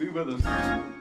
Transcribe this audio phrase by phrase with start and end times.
[0.00, 0.99] be with us.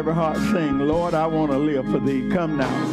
[0.00, 2.26] every heart sing, Lord, I want to live for thee.
[2.30, 2.89] Come now.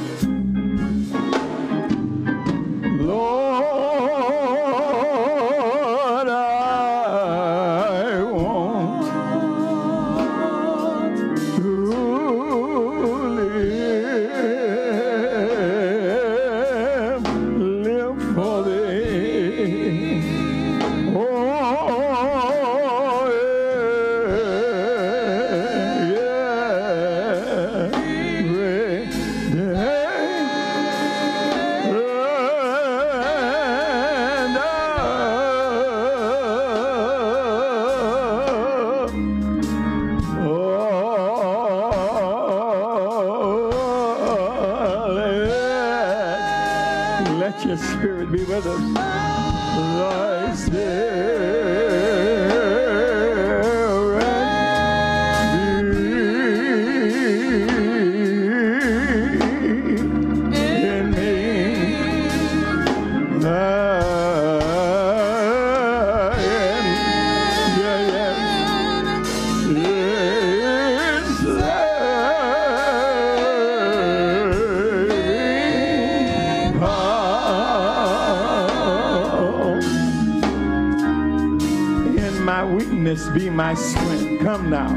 [83.68, 84.38] I swim.
[84.40, 84.97] Come now.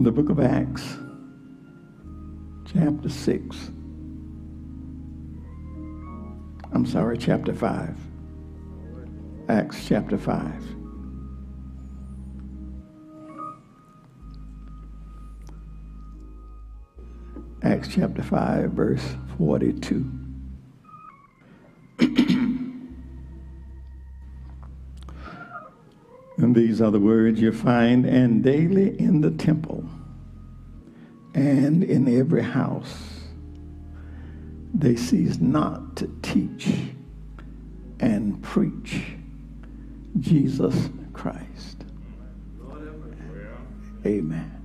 [0.00, 0.96] From the book of Acts,
[2.64, 3.56] chapter 6.
[6.72, 7.98] I'm sorry, chapter 5.
[9.50, 10.54] Acts chapter 5.
[17.62, 19.04] Acts chapter 5, verse
[19.36, 20.10] 42.
[26.42, 29.84] And these are the words you find, and daily in the temple
[31.34, 33.20] and in every house
[34.72, 36.70] they cease not to teach
[38.00, 39.02] and preach
[40.18, 41.84] Jesus Christ.
[44.06, 44.56] Amen.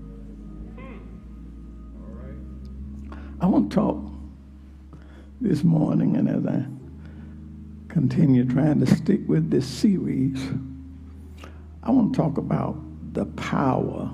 [3.41, 4.01] I want to talk
[5.41, 6.65] this morning, and as I
[7.89, 10.39] continue trying to stick with this series,
[11.85, 12.75] I want to talk about
[13.13, 14.09] the power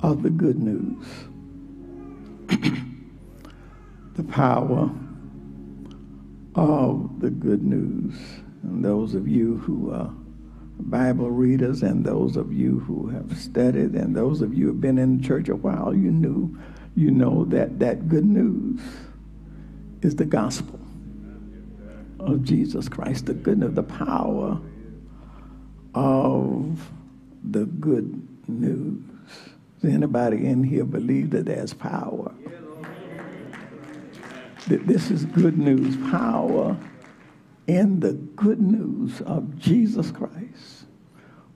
[0.00, 1.04] of the good news.
[4.14, 4.90] the power
[6.54, 8.14] of the good news.
[8.62, 10.12] And those of you who are
[10.80, 14.80] Bible readers and those of you who have studied and those of you who have
[14.80, 16.56] been in church a while, you knew,
[16.94, 18.80] you know that that good news
[20.02, 20.78] is the gospel
[22.20, 24.60] of Jesus Christ, the goodness, the power
[25.94, 26.90] of
[27.42, 29.02] the good news.
[29.80, 32.32] Does anybody in here believe that there's power?
[34.68, 36.76] That this is good news, power
[37.66, 40.86] in the good news of Jesus Christ.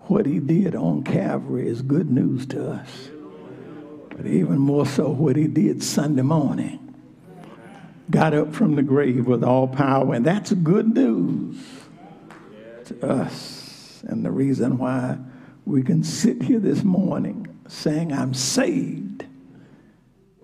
[0.03, 3.09] What he did on Calvary is good news to us.
[4.11, 6.79] But even more so, what he did Sunday morning.
[8.11, 11.57] Got up from the grave with all power, and that's good news
[12.85, 13.62] to us.
[14.03, 15.19] And the reason why
[15.65, 19.25] we can sit here this morning saying, I'm saved,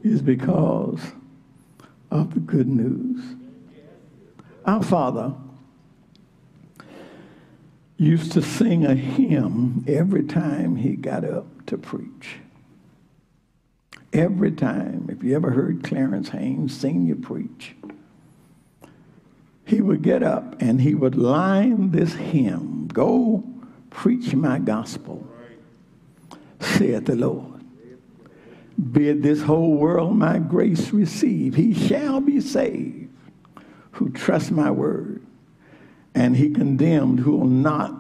[0.03, 1.01] is because
[2.11, 3.23] of the good news.
[4.65, 5.35] Our Father
[7.97, 12.37] used to sing a hymn every time he got up to preach.
[14.13, 17.75] Every time, if you ever heard Clarence Haynes sing you preach,
[19.69, 23.45] he would get up and he would line this hymn Go
[23.91, 25.27] preach my gospel,
[26.59, 27.63] saith the Lord.
[28.93, 31.55] Bid this whole world my grace receive.
[31.55, 33.11] He shall be saved
[33.93, 35.23] who trusts my word,
[36.15, 37.95] and he condemned who will not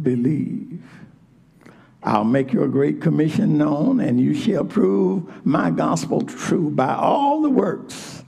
[0.00, 0.82] believe.
[2.02, 7.42] I'll make your great commission known, and you shall prove my gospel true by all
[7.42, 8.24] the works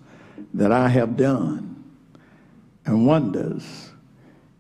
[0.54, 1.67] that I have done,
[2.88, 3.90] and wonders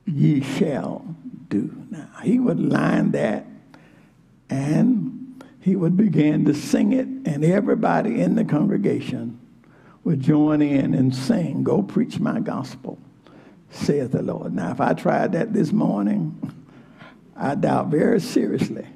[0.04, 1.16] ye shall
[1.48, 1.74] do.
[1.90, 3.46] Now, he would line that,
[4.50, 9.40] and he would begin to sing it, and everybody in the congregation
[10.04, 12.98] would join in and sing, Go preach my gospel,
[13.70, 14.54] saith the Lord.
[14.54, 16.54] Now, if I tried that this morning,
[17.36, 18.86] I doubt very seriously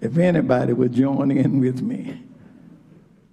[0.00, 2.22] if anybody would join in with me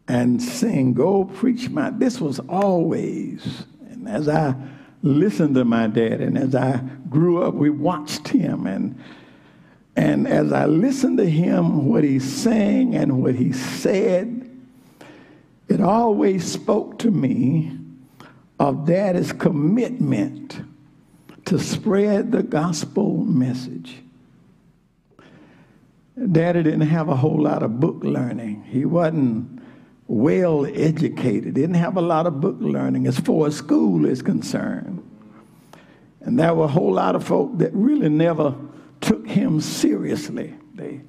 [0.10, 1.90] and sing, Go Preach My.
[1.90, 4.56] This was always, and as I
[5.02, 6.78] listened to my dad and as I
[7.10, 8.68] grew up, we watched him.
[8.68, 9.02] And,
[9.96, 14.50] and as I listened to him, what he sang and what he said,
[15.68, 17.78] it always spoke to me
[18.60, 20.62] of daddy's commitment
[21.46, 24.02] to spread the gospel message.
[26.32, 28.64] Daddy didn't have a whole lot of book learning.
[28.70, 29.59] He wasn't
[30.10, 35.06] well educated, didn't have a lot of book learning as far as school is concerned.
[36.22, 38.56] And there were a whole lot of folk that really never
[39.02, 40.56] took him seriously.
[40.74, 41.02] They,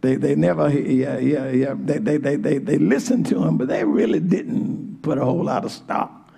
[0.00, 3.68] they, they never, yeah, yeah, yeah, they, they, they, they, they listened to him, but
[3.68, 6.32] they really didn't put a whole lot of stock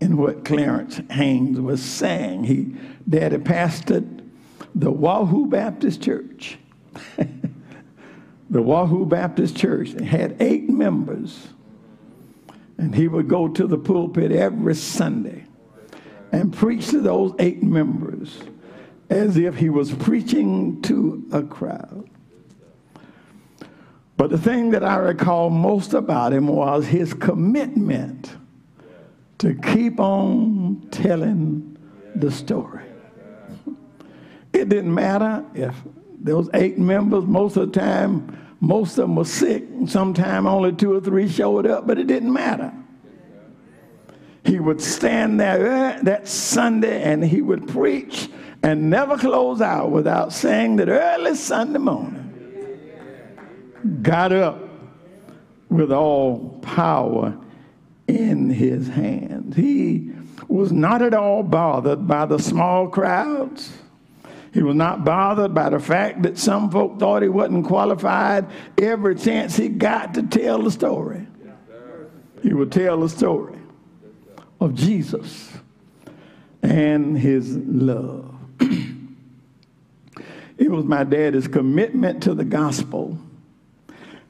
[0.00, 2.44] in what Clarence Haynes was saying.
[2.44, 2.74] He,
[3.06, 4.26] daddy pastored
[4.74, 6.56] the Wahoo Baptist Church.
[8.52, 11.48] the Wahoo Baptist Church had eight members.
[12.76, 15.46] And he would go to the pulpit every Sunday
[16.30, 18.38] and preach to those eight members
[19.08, 22.10] as if he was preaching to a crowd.
[24.18, 28.36] But the thing that I recall most about him was his commitment
[29.38, 31.78] to keep on telling
[32.14, 32.84] the story.
[34.52, 35.74] It didn't matter if
[36.24, 39.64] those eight members, most of the time, most of them were sick.
[39.86, 42.72] Sometimes only two or three showed up, but it didn't matter.
[44.44, 48.28] He would stand there uh, that Sunday and he would preach
[48.62, 52.18] and never close out without saying that early Sunday morning,
[54.02, 54.60] got up
[55.68, 57.36] with all power
[58.06, 59.56] in his hands.
[59.56, 60.12] He
[60.46, 63.72] was not at all bothered by the small crowds.
[64.52, 69.14] He was not bothered by the fact that some folk thought he wasn't qualified every
[69.14, 71.26] chance he got to tell the story.
[72.42, 73.58] He would tell the story
[74.60, 75.52] of Jesus
[76.62, 78.34] and his love.
[80.58, 83.18] it was my daddy's commitment to the gospel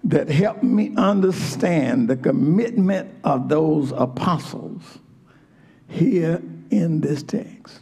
[0.05, 4.99] that helped me understand the commitment of those apostles
[5.89, 7.81] here in this text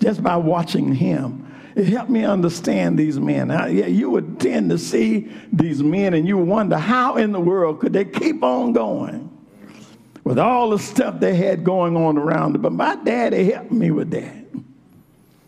[0.00, 1.46] just by watching him.
[1.76, 3.48] It helped me understand these men.
[3.48, 7.80] Yeah, you would tend to see these men and you wonder how in the world
[7.80, 9.28] could they keep on going
[10.24, 12.62] with all the stuff they had going on around them.
[12.62, 14.36] But my daddy helped me with that.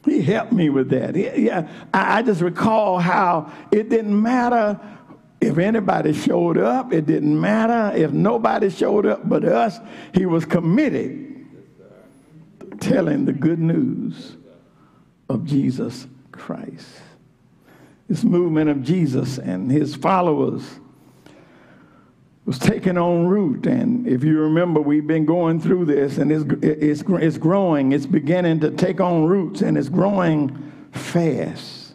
[0.05, 1.15] He helped me with that.
[1.15, 4.81] He, yeah, I, I just recall how it didn't matter
[5.41, 9.79] if anybody showed up, it didn't matter if nobody showed up but us.
[10.15, 11.47] He was committed
[12.81, 14.37] telling the good news
[15.33, 16.87] of Jesus Christ.
[18.09, 20.63] This movement of Jesus and his followers
[22.45, 23.67] was taking on root.
[23.67, 27.93] And if you remember, we've been going through this and it's, it's, it's growing.
[27.93, 31.95] It's beginning to take on roots and it's growing fast.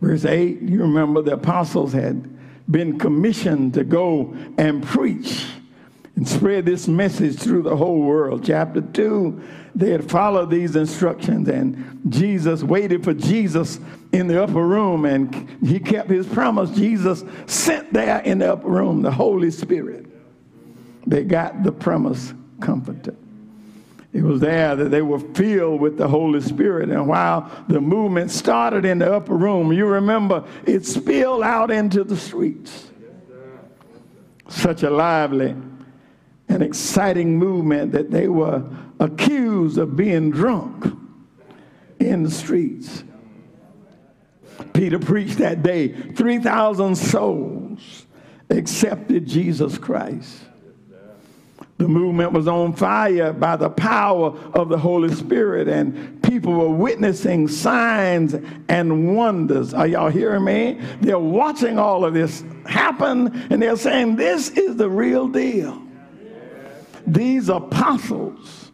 [0.00, 2.36] Verse 8, you remember the apostles had
[2.70, 5.46] been commissioned to go and preach
[6.16, 8.44] and spread this message through the whole world.
[8.44, 9.42] Chapter 2,
[9.74, 13.78] they had followed these instructions, and Jesus waited for Jesus
[14.12, 16.70] in the upper room, and he kept his promise.
[16.70, 20.06] Jesus sent there in the upper room the Holy Spirit.
[21.06, 23.16] They got the promise comforted.
[24.12, 26.88] It was there that they were filled with the Holy Spirit.
[26.88, 32.04] And while the movement started in the upper room, you remember it spilled out into
[32.04, 32.90] the streets.
[34.48, 35.54] Such a lively
[36.48, 38.64] an exciting movement that they were
[39.00, 40.86] accused of being drunk
[42.00, 43.04] in the streets.
[44.72, 45.88] Peter preached that day.
[45.88, 48.06] 3,000 souls
[48.50, 50.40] accepted Jesus Christ.
[51.78, 56.70] The movement was on fire by the power of the Holy Spirit, and people were
[56.70, 58.34] witnessing signs
[58.68, 59.74] and wonders.
[59.74, 60.80] Are y'all hearing me?
[61.00, 65.80] They're watching all of this happen, and they're saying, This is the real deal.
[67.06, 68.67] These apostles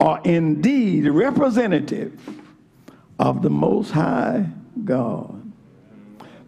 [0.00, 2.18] are indeed representative
[3.18, 4.46] of the Most High
[4.84, 5.36] God.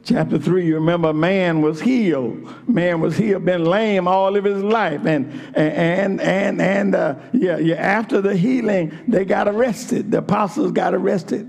[0.05, 2.69] Chapter 3, you remember man was healed.
[2.69, 5.07] Man was healed, been lame all of his life.
[5.07, 10.11] And, and, and, and uh, yeah, yeah, after the healing, they got arrested.
[10.11, 11.49] The apostles got arrested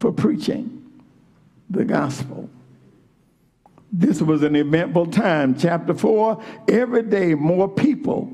[0.00, 1.02] for preaching
[1.70, 2.50] the gospel.
[3.90, 5.56] This was an eventful time.
[5.56, 8.30] Chapter 4, every day more people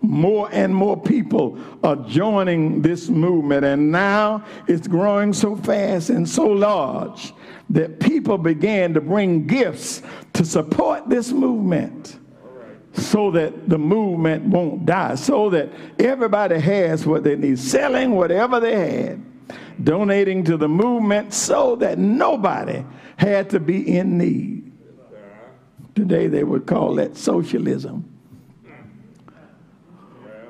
[0.00, 6.28] more and more people are joining this movement, and now it's growing so fast and
[6.28, 7.32] so large
[7.70, 12.18] that people began to bring gifts to support this movement
[12.92, 18.60] so that the movement won't die, so that everybody has what they need, selling whatever
[18.60, 19.22] they had,
[19.84, 22.84] donating to the movement so that nobody
[23.16, 24.72] had to be in need.
[25.94, 28.15] Today they would call that socialism.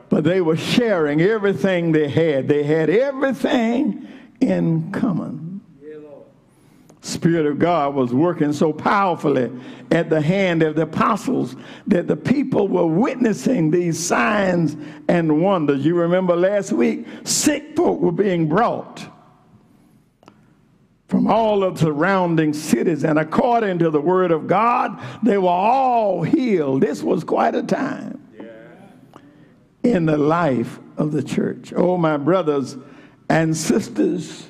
[0.09, 2.49] But they were sharing everything they had.
[2.49, 4.09] They had everything
[4.41, 5.47] in common.
[7.07, 9.53] Spirit of God was working so powerfully
[9.93, 11.55] at the hand of the apostles
[11.87, 15.85] that the people were witnessing these signs and wonders.
[15.85, 19.09] You remember last week, sick folk were being brought
[21.07, 25.49] from all of the surrounding cities, and according to the word of God, they were
[25.49, 26.81] all healed.
[26.81, 28.26] This was quite a time
[29.93, 31.73] in the life of the church.
[31.75, 32.77] Oh, my brothers
[33.29, 34.47] and sisters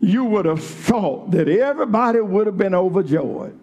[0.00, 3.58] you would have thought that everybody would have been overjoyed.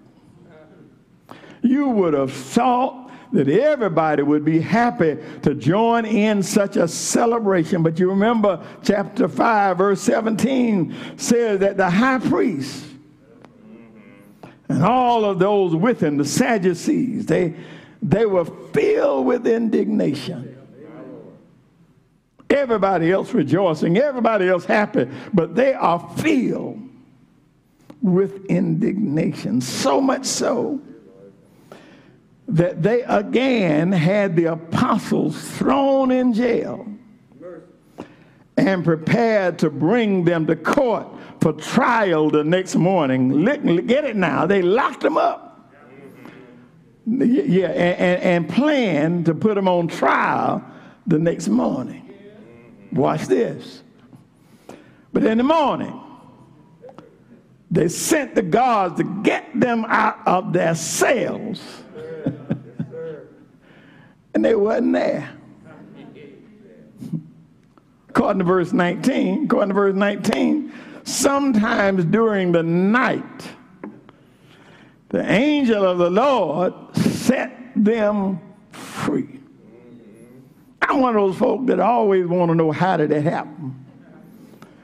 [1.62, 7.84] You would have thought that everybody would be happy to join in such a celebration.
[7.84, 12.86] But you remember chapter 5, verse 17 says that the high priest
[14.68, 17.56] and all of those with him, the Sadducees, they,
[18.02, 20.55] they were filled with indignation.
[22.56, 26.82] Everybody else rejoicing, everybody else happy, but they are filled
[28.02, 29.60] with indignation.
[29.60, 30.82] So much so
[32.48, 36.88] that they again had the apostles thrown in jail
[38.58, 41.08] and prepared to bring them to court
[41.42, 43.44] for trial the next morning.
[43.44, 44.46] Get it now.
[44.46, 45.74] They locked them up.
[47.06, 50.64] Yeah, and, and, and planned to put them on trial
[51.06, 52.15] the next morning.
[52.96, 53.84] Watch this.
[55.12, 56.02] But in the morning,
[57.70, 61.62] they sent the guards to get them out of their cells.
[64.34, 65.30] and they wasn't there.
[68.08, 70.72] According to verse 19, according to verse 19,
[71.04, 73.50] sometimes during the night,
[75.10, 78.40] the angel of the Lord set them
[78.72, 79.35] free.
[80.88, 83.86] I'm one of those folk that always want to know how did it happen.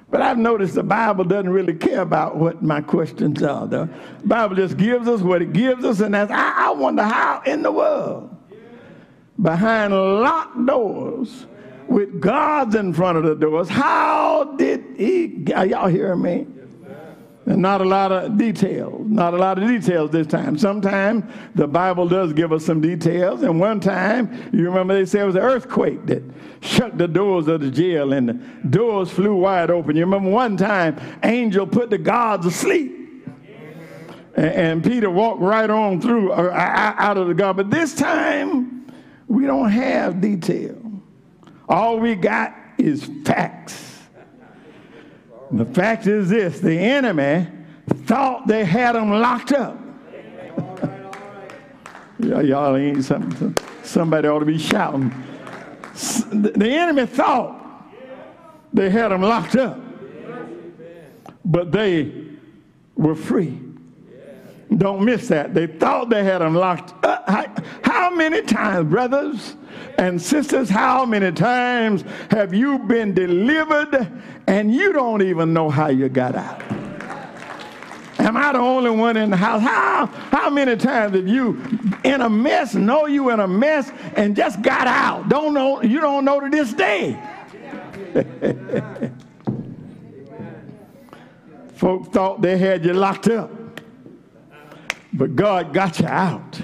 [0.10, 3.66] But I've noticed the Bible doesn't really care about what my questions are.
[3.66, 3.90] The
[4.26, 7.64] Bible just gives us what it gives us, and that's, I, I wonder how in
[7.64, 8.36] the world,
[9.42, 11.46] behind locked doors,
[11.88, 16.48] with guards in front of the doors, how did he, Are y'all hearing me?
[17.48, 20.60] And not a lot of details, not a lot of details this time.
[20.60, 21.24] Sometimes
[21.56, 23.42] the Bible does give us some details.
[23.42, 26.22] And one time, you remember they said it was an earthquake that
[26.62, 28.34] shut the doors of the jail and the
[28.70, 29.96] doors flew wide open.
[29.96, 33.26] You remember one time, angel put the guards asleep.
[34.36, 37.58] And, and Peter walked right on through, uh, out of the guard.
[37.58, 38.86] But this time,
[39.28, 40.78] we don't have detail.
[41.68, 43.91] All we got is facts.
[45.52, 47.48] The fact is this the enemy
[48.06, 49.78] thought they had them locked up.
[52.20, 53.56] y'all ain't something.
[53.84, 55.14] Somebody ought to be shouting.
[56.32, 57.58] The enemy thought
[58.74, 59.78] they had them locked up,
[61.44, 62.12] but they
[62.96, 63.60] were free.
[64.78, 65.54] Don't miss that.
[65.54, 67.28] They thought they had them locked up.
[67.84, 69.58] How many times, brothers,
[69.98, 74.12] and sisters, how many times have you been delivered
[74.48, 76.62] and you don't even know how you got out?
[78.20, 79.62] Am I the only one in the house?
[79.62, 81.62] How, how many times have you
[82.04, 85.28] in a mess, know you in a mess, and just got out?
[85.28, 87.20] Don't know, you don't know to this day.
[91.76, 93.52] Folks thought they had you locked up,
[95.14, 96.62] but God got you out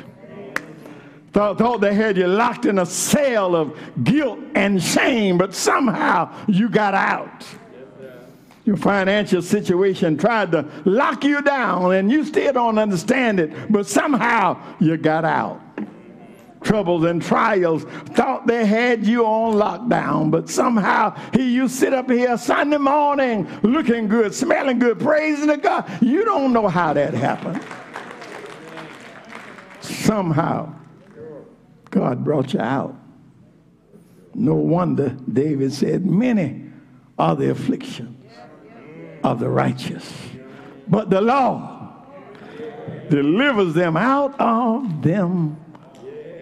[1.37, 6.67] thought, they had you locked in a cell of guilt and shame, but somehow you
[6.67, 7.45] got out.
[8.65, 13.87] Your financial situation tried to lock you down and you still don't understand it, but
[13.87, 15.61] somehow you got out.
[16.63, 22.09] Troubles and trials thought they had you on lockdown, but somehow here you sit up
[22.09, 25.89] here Sunday morning looking good, smelling good, praising the God.
[26.01, 27.63] You don't know how that happened.
[29.81, 30.73] Somehow
[31.89, 32.95] God brought you out.
[34.33, 36.63] No wonder David said, Many
[37.17, 38.31] are the afflictions
[39.23, 40.13] of the righteous,
[40.87, 41.77] but the Lord
[43.09, 45.57] delivers them out of them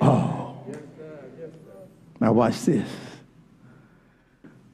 [0.02, 0.66] all.
[2.20, 2.90] Now, watch this.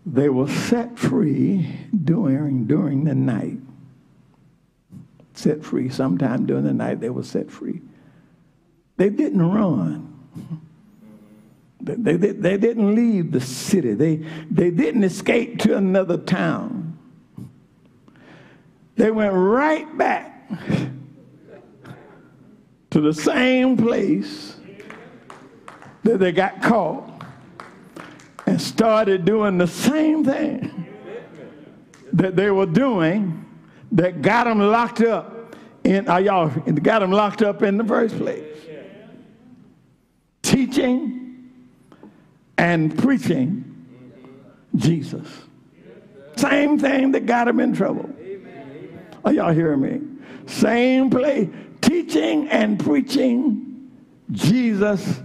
[0.05, 1.69] They were set free
[2.03, 3.59] during, during the night.
[5.33, 5.89] Set free.
[5.89, 7.81] Sometime during the night, they were set free.
[8.97, 10.10] They didn't run.
[11.81, 13.93] They, they, they didn't leave the city.
[13.93, 14.17] They,
[14.51, 16.97] they didn't escape to another town.
[18.95, 20.49] They went right back
[22.91, 24.57] to the same place
[26.03, 27.09] that they got caught
[28.45, 30.87] and started doing the same thing
[32.13, 33.45] that they were doing
[33.93, 38.17] that got them locked up in uh, y'all got them locked up in the first
[38.17, 38.45] place
[40.51, 41.51] teaching
[42.57, 43.65] and preaching
[44.75, 45.27] jesus
[46.35, 48.09] same thing that got him in trouble
[49.25, 50.01] are y'all hearing me
[50.45, 51.47] same place
[51.81, 53.91] teaching and preaching
[54.31, 55.21] jesus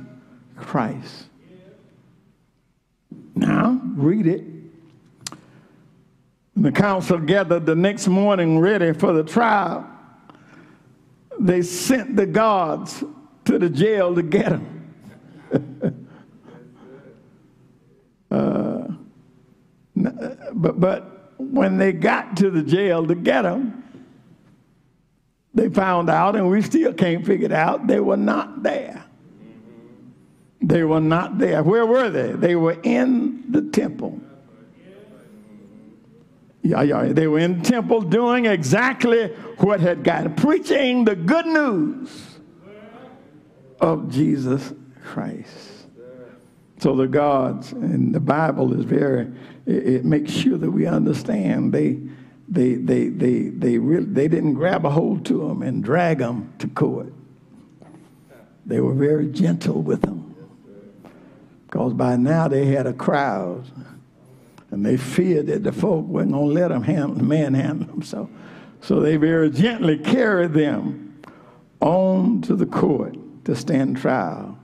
[0.56, 1.26] christ
[3.36, 4.44] now, read it.
[6.56, 9.86] The council gathered the next morning ready for the trial.
[11.38, 13.04] They sent the guards
[13.44, 14.75] to the jail to get him.
[18.30, 18.88] Uh,
[19.94, 23.82] but, but when they got to the jail to get him,
[25.54, 29.04] they found out, and we still can't figure it out, they were not there.
[30.60, 31.62] They were not there.
[31.62, 32.32] Where were they?
[32.32, 34.20] They were in the temple.
[36.62, 37.12] Yeah, yeah.
[37.12, 42.38] They were in the temple doing exactly what had gotten, preaching the good news
[43.80, 44.72] of Jesus
[45.04, 45.75] Christ.
[46.86, 49.22] So the gods and the Bible is very,
[49.66, 51.98] it, it makes sure that we understand they,
[52.48, 56.52] they, they, they, they, really, they didn't grab a hold to them and drag them
[56.60, 57.12] to court.
[58.66, 60.36] They were very gentle with them.
[61.66, 63.64] Because by now they had a crowd.
[64.70, 68.02] And they feared that the folk weren't going to let them handle, manhandle them.
[68.02, 68.30] So,
[68.80, 71.20] so they very gently carried them
[71.80, 74.55] on to the court to stand trial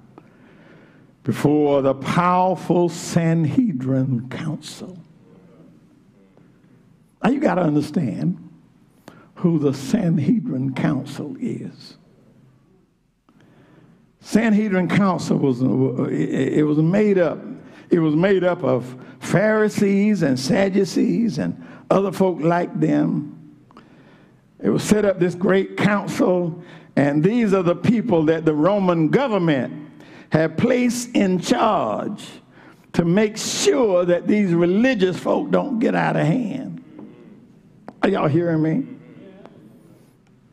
[1.22, 4.98] before the powerful Sanhedrin Council.
[7.22, 8.50] Now you got to understand
[9.36, 11.96] who the Sanhedrin Council is.
[14.20, 17.38] Sanhedrin Council was uh, it was made up.
[17.90, 23.38] It was made up of Pharisees and Sadducees and other folk like them.
[24.60, 26.62] It was set up this great council,
[26.94, 29.81] and these are the people that the Roman government
[30.32, 32.26] had placed in charge
[32.94, 36.82] to make sure that these religious folk don't get out of hand.
[38.02, 38.86] Are y'all hearing me?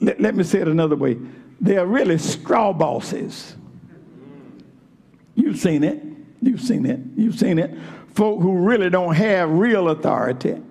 [0.02, 1.18] Let, let me say it another way.
[1.62, 3.56] They are really straw bosses.
[5.36, 6.04] You've seen it.
[6.42, 7.00] You've seen it.
[7.16, 7.72] You've seen it.
[8.16, 10.62] Folk who really don't have real authority,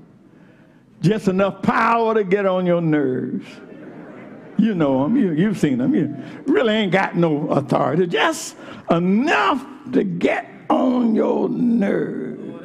[1.00, 3.46] just enough power to get on your nerves.
[4.58, 5.16] You know them.
[5.16, 5.94] You, you've seen them.
[5.94, 6.16] You
[6.46, 8.56] really ain't got no authority, just
[8.90, 12.56] enough to get on your nerves.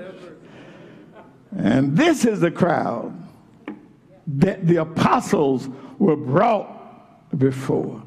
[1.55, 3.13] And this is the crowd
[4.25, 8.01] that the apostles were brought before.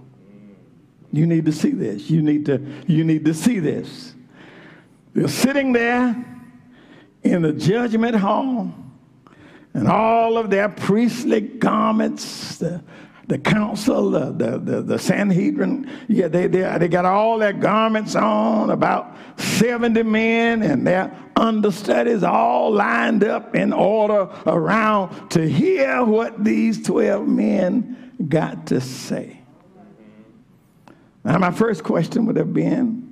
[1.12, 2.10] You need to see this.
[2.10, 4.14] You need to, you need to see this.
[5.14, 6.24] They're sitting there
[7.22, 8.74] in the judgment hall,
[9.72, 12.82] and all of their priestly garments, the,
[13.28, 18.14] the council, the, the, the, the Sanhedrin, yeah, they, they, they got all their garments
[18.14, 26.04] on, about 70 men, and their understudies all lined up in order around to hear
[26.04, 29.40] what these 12 men got to say.
[31.24, 33.06] Now, my first question would have been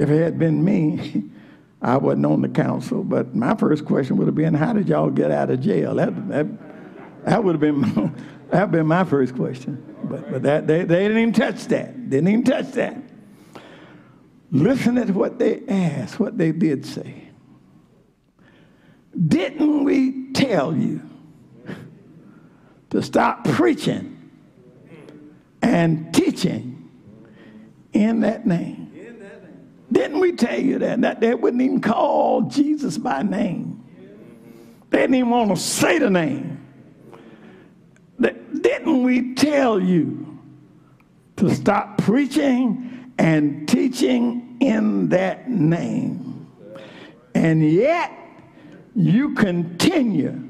[0.00, 1.24] if it had been me,
[1.82, 5.10] I wasn't on the council, but my first question would have been, How did y'all
[5.10, 5.94] get out of jail?
[5.94, 6.46] That, that,
[7.24, 8.14] that would have been,
[8.50, 9.84] that would been my first question.
[10.04, 12.10] But, but that, they, they didn't even touch that.
[12.10, 12.96] Didn't even touch that.
[14.50, 17.28] Listen to what they asked, what they did say.
[19.28, 21.02] Didn't we tell you
[22.90, 24.16] to stop preaching
[25.62, 26.90] and teaching
[27.92, 28.88] in that name.
[29.90, 31.00] Didn't we tell you that?
[31.00, 33.84] That they wouldn't even call Jesus by name.
[34.90, 36.59] They didn't even want to say the name.
[38.20, 40.38] Didn't we tell you
[41.36, 46.46] to stop preaching and teaching in that name?
[47.34, 48.12] And yet
[48.94, 50.48] you continue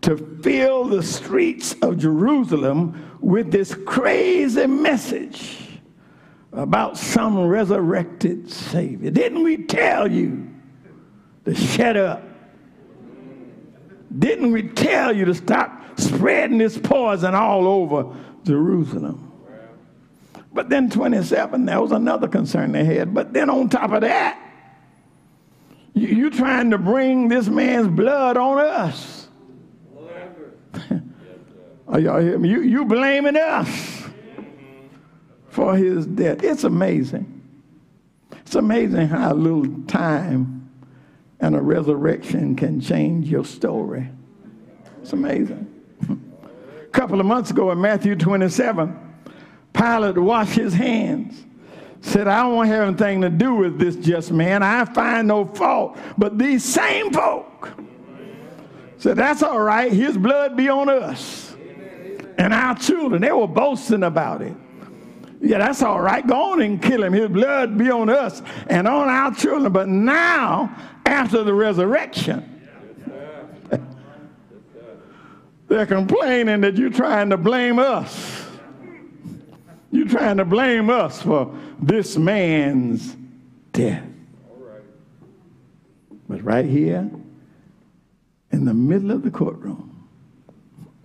[0.00, 5.80] to fill the streets of Jerusalem with this crazy message
[6.52, 9.10] about some resurrected Savior.
[9.10, 10.48] Didn't we tell you
[11.44, 12.22] to shut up?
[14.18, 19.32] Didn't we tell you to stop spreading this poison all over Jerusalem?
[20.52, 23.14] But then 27, that was another concern they had.
[23.14, 24.38] But then on top of that,
[25.94, 29.28] you, you trying to bring this man's blood on us.
[31.88, 32.50] Are y'all hear me?
[32.50, 34.04] You, you blaming us
[35.48, 36.42] for his death.
[36.42, 37.42] It's amazing.
[38.40, 40.70] It's amazing how a little time
[41.40, 44.08] and a resurrection can change your story.
[45.00, 45.71] It's amazing.
[46.08, 48.98] A couple of months ago in Matthew 27,
[49.72, 51.44] Pilate washed his hands
[52.02, 54.62] said, I don't have anything to do with this just man.
[54.62, 55.96] I find no fault.
[56.18, 57.70] But these same folk
[58.98, 59.90] said, That's all right.
[59.90, 61.54] His blood be on us
[62.38, 63.22] and our children.
[63.22, 64.54] They were boasting about it.
[65.40, 66.24] Yeah, that's all right.
[66.26, 67.12] Go on and kill him.
[67.12, 69.72] His blood be on us and on our children.
[69.72, 72.51] But now, after the resurrection,
[75.72, 78.44] they're complaining that you're trying to blame us.
[79.90, 83.16] You're trying to blame us for this man's
[83.72, 84.04] death.
[86.28, 87.10] But right here,
[88.50, 90.08] in the middle of the courtroom,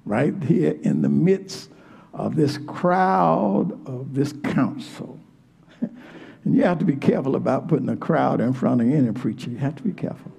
[0.06, 1.70] right here in the midst
[2.14, 5.20] of this crowd of this council,
[5.82, 9.50] and you have to be careful about putting a crowd in front of any preacher.
[9.50, 10.32] You have to be careful.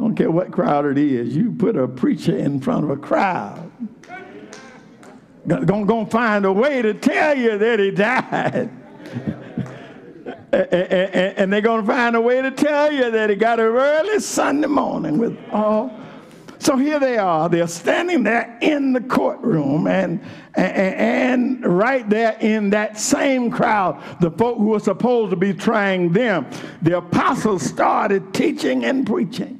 [0.00, 1.36] I don't care what crowd it is.
[1.36, 3.70] You put a preacher in front of a crowd,
[5.46, 8.70] Gonna, gonna find a way to tell you that he died.
[10.52, 14.20] and they're going to find a way to tell you that he got up early
[14.20, 15.94] Sunday morning with all.
[16.60, 17.50] So here they are.
[17.50, 20.22] They're standing there in the courtroom, and,
[20.54, 25.52] and, and right there in that same crowd, the folk who were supposed to be
[25.52, 26.46] trying them,
[26.80, 29.59] the apostles started teaching and preaching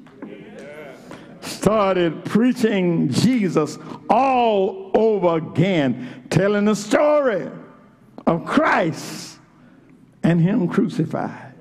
[1.40, 7.50] started preaching Jesus all over again, telling the story
[8.26, 9.38] of Christ
[10.22, 11.55] and Him crucified.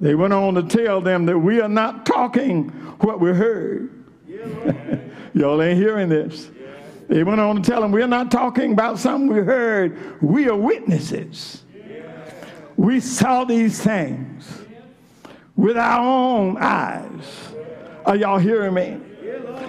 [0.00, 2.68] They went on to tell them that we are not talking
[3.00, 4.04] what we heard.
[5.34, 6.50] Y'all ain't hearing this.
[7.08, 10.22] They went on to tell them we're not talking about something we heard.
[10.22, 11.64] We are witnesses.
[12.76, 14.62] We saw these things
[15.56, 17.47] with our own eyes.
[18.08, 18.98] Are y'all hearing me?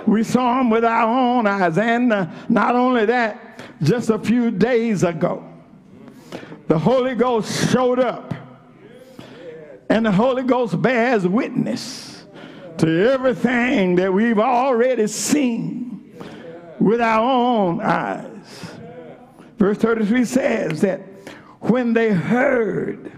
[0.08, 1.78] We saw him with our own eyes.
[1.78, 5.46] And uh, not only that, just a few days ago,
[6.70, 8.34] the Holy Ghost showed up.
[9.90, 12.24] And the Holy Ghost bears witness
[12.78, 16.16] to everything that we've already seen
[16.80, 18.72] with our own eyes.
[19.58, 21.02] Verse 33 says that
[21.60, 23.12] when they heard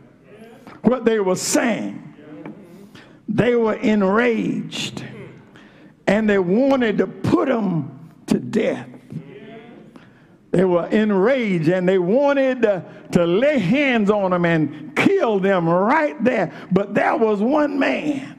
[0.82, 2.08] what they were saying,
[3.28, 5.06] they were enraged
[6.08, 8.88] and they wanted to put him to death.
[10.52, 12.84] They were enraged and they wanted to,
[13.14, 16.52] to lay hands on them and kill them right there.
[16.72, 18.38] But there was one man.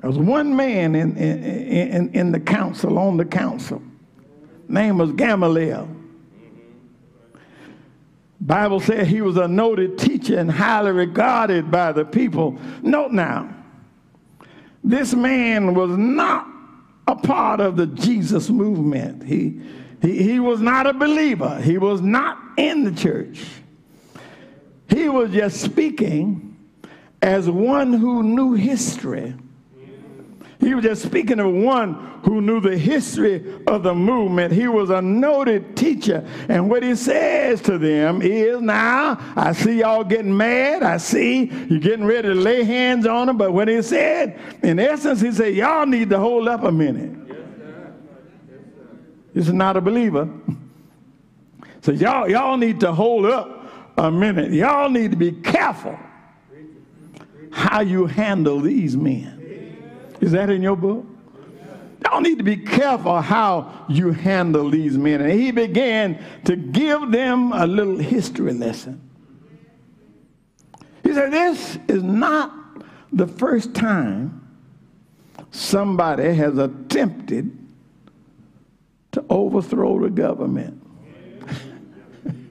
[0.00, 3.82] There was one man in, in, in, in the council, on the council.
[4.68, 5.88] Name was Gamaliel.
[8.40, 12.56] Bible said he was a noted teacher and highly regarded by the people.
[12.82, 13.52] Note now,
[14.88, 16.46] this man was not
[17.06, 19.22] a part of the Jesus movement.
[19.22, 19.60] He,
[20.00, 21.60] he, he was not a believer.
[21.60, 23.44] He was not in the church.
[24.88, 26.56] He was just speaking
[27.20, 29.34] as one who knew history
[30.60, 31.94] he was just speaking of one
[32.24, 34.52] who knew the history of the movement.
[34.52, 36.26] He was a noted teacher.
[36.48, 40.82] And what he says to them is now, I see y'all getting mad.
[40.82, 43.38] I see you're getting ready to lay hands on them.
[43.38, 47.14] But what he said, in essence, he said, y'all need to hold up a minute.
[49.32, 50.28] This is not a believer.
[51.80, 53.64] So y'all, y'all need to hold up
[53.96, 54.52] a minute.
[54.52, 55.98] Y'all need to be careful
[57.50, 59.37] how you handle these men.
[60.20, 61.06] Is that in your book?
[62.04, 65.20] Y'all need to be careful how you handle these men.
[65.20, 69.00] And he began to give them a little history lesson.
[71.02, 72.52] He said, This is not
[73.12, 74.48] the first time
[75.50, 77.56] somebody has attempted
[79.12, 80.82] to overthrow the government.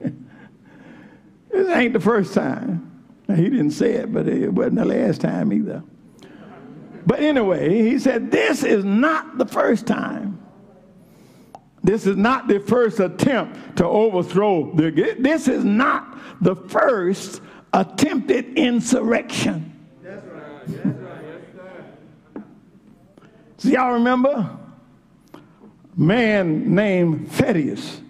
[1.50, 2.84] this ain't the first time.
[3.28, 5.82] He didn't say it, but it wasn't the last time either.
[7.08, 10.38] But anyway, he said, This is not the first time
[11.82, 15.16] This is not the first attempt to overthrow the.
[15.18, 17.40] This is not the first
[17.72, 19.74] attempted insurrection.
[20.02, 20.66] That's right.
[20.66, 21.44] That's right.
[22.36, 22.44] Yes.
[23.56, 24.50] See y'all remember?
[25.96, 28.02] Man named Thaddeus,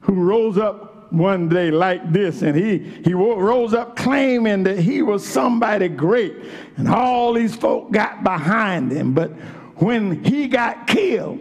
[0.00, 5.02] who rose up one day like this, and he, he rose up claiming that he
[5.02, 6.34] was somebody great,
[6.76, 9.14] and all these folk got behind him.
[9.14, 9.30] But
[9.76, 11.40] when he got killed,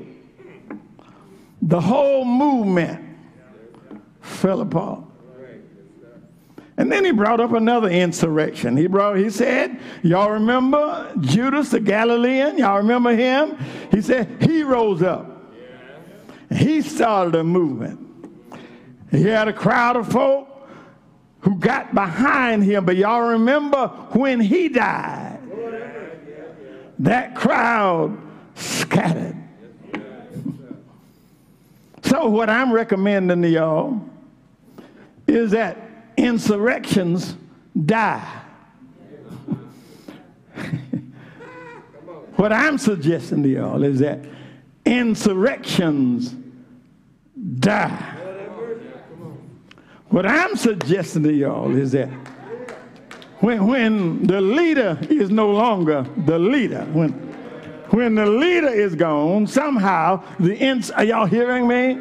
[1.61, 3.03] the whole movement
[4.21, 5.01] fell apart.
[6.75, 8.75] And then he brought up another insurrection.
[8.75, 12.57] He brought, he said, y'all remember Judas the Galilean?
[12.57, 13.57] Y'all remember him?
[13.91, 15.53] He said he rose up.
[16.51, 18.02] He started a movement.
[19.13, 20.47] He had a crowd of folk
[21.41, 22.83] who got behind him.
[22.83, 25.39] But y'all remember when he died,
[26.99, 28.17] that crowd
[28.55, 29.37] scattered.
[32.01, 34.01] So, what I'm recommending to y'all
[35.27, 35.77] is that
[36.17, 37.35] insurrections
[37.85, 38.41] die.
[42.35, 44.19] what I'm suggesting to y'all is that
[44.85, 46.35] insurrections
[47.59, 48.22] die.
[50.13, 52.07] What I'm suggesting to y'all is that
[53.39, 57.13] when, when the leader is no longer the leader, when,
[57.89, 61.95] when the leader is gone, somehow the ins- are y'all hearing me?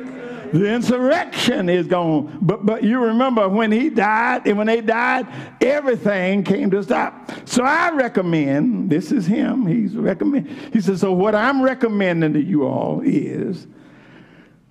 [0.52, 2.36] The insurrection is gone.
[2.42, 5.26] But, but you remember when he died, and when they died,
[5.62, 7.30] everything came to a stop.
[7.48, 10.50] So I recommend, this is him, he's recommend.
[10.74, 13.66] He says, so what I'm recommending to you all is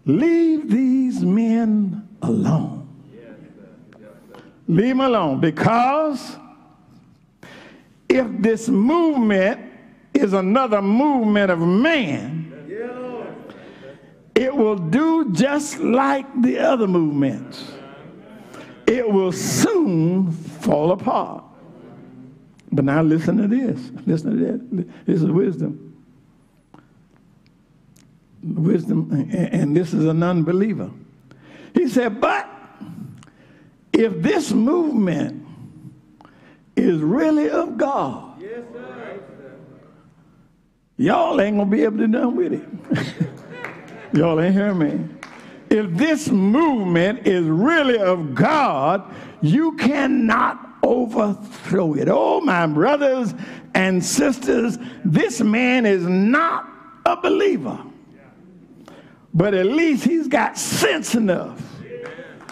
[0.05, 2.80] leave these men alone.
[4.71, 6.37] Leave them alone because
[8.07, 9.59] if this movement
[10.13, 12.53] is another movement of man,
[14.33, 17.69] it will do just like the other movements.
[18.87, 21.43] It will soon fall apart.
[22.71, 23.91] But now listen to this.
[24.05, 24.87] Listen to this.
[25.05, 26.01] This is wisdom.
[28.41, 30.91] Wisdom, and this is an unbeliever.
[31.73, 32.50] He said, but
[34.01, 35.45] if this movement
[36.75, 38.63] is really of God, yes,
[40.97, 43.27] y'all ain't gonna be able to do nothing with it.
[44.13, 45.07] Y'all ain't hear me.
[45.69, 49.03] If this movement is really of God,
[49.41, 52.09] you cannot overthrow it.
[52.11, 53.33] Oh, my brothers
[53.73, 56.67] and sisters, this man is not
[57.05, 57.81] a believer.
[59.33, 61.70] But at least he's got sense enough.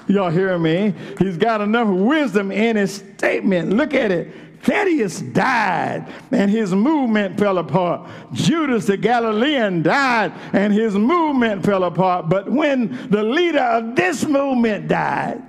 [0.10, 0.96] Y'all hear me?
[1.20, 3.74] He's got enough wisdom in his statement.
[3.74, 4.34] Look at it.
[4.64, 8.10] Thaddeus died and his movement fell apart.
[8.34, 12.28] Judas the Galilean died and his movement fell apart.
[12.28, 15.44] But when the leader of this movement died,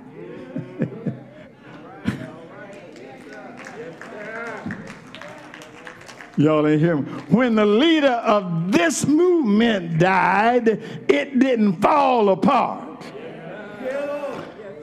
[6.37, 7.11] Y'all ain't hear me.
[7.29, 10.67] When the leader of this movement died,
[11.09, 12.90] it didn't fall apart.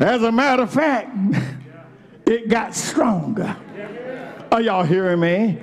[0.00, 1.16] As a matter of fact,
[2.26, 3.56] it got stronger.
[4.50, 5.58] Are y'all hearing me?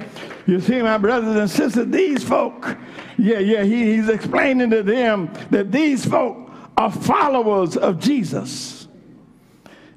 [0.46, 2.78] You see, my brothers and sisters, these folk,
[3.18, 8.88] yeah, yeah, he, he's explaining to them that these folk are followers of Jesus.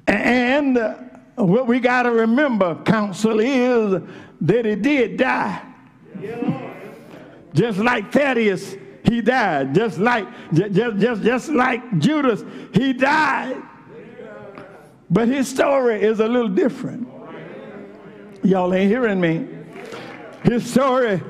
[0.07, 0.95] And uh,
[1.35, 4.01] what we got to remember, counsel, is
[4.41, 5.61] that he did die.
[7.53, 9.75] Just like Thaddeus, he died.
[9.75, 12.43] Just like just, just, just like Judas,
[12.73, 13.61] he died.
[15.09, 17.07] But his story is a little different.
[18.43, 19.47] Y'all ain't hearing me.
[20.43, 21.21] His story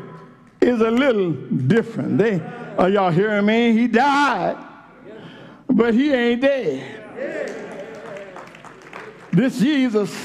[0.62, 2.18] is a little different.
[2.18, 2.42] They
[2.78, 3.74] are y'all hearing me?
[3.74, 4.58] He died,
[5.68, 6.96] but he ain't dead.
[9.32, 10.16] This Jesus,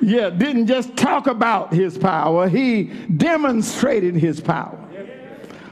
[0.00, 2.84] yeah, didn't just talk about his power, he
[3.16, 4.78] demonstrated his power.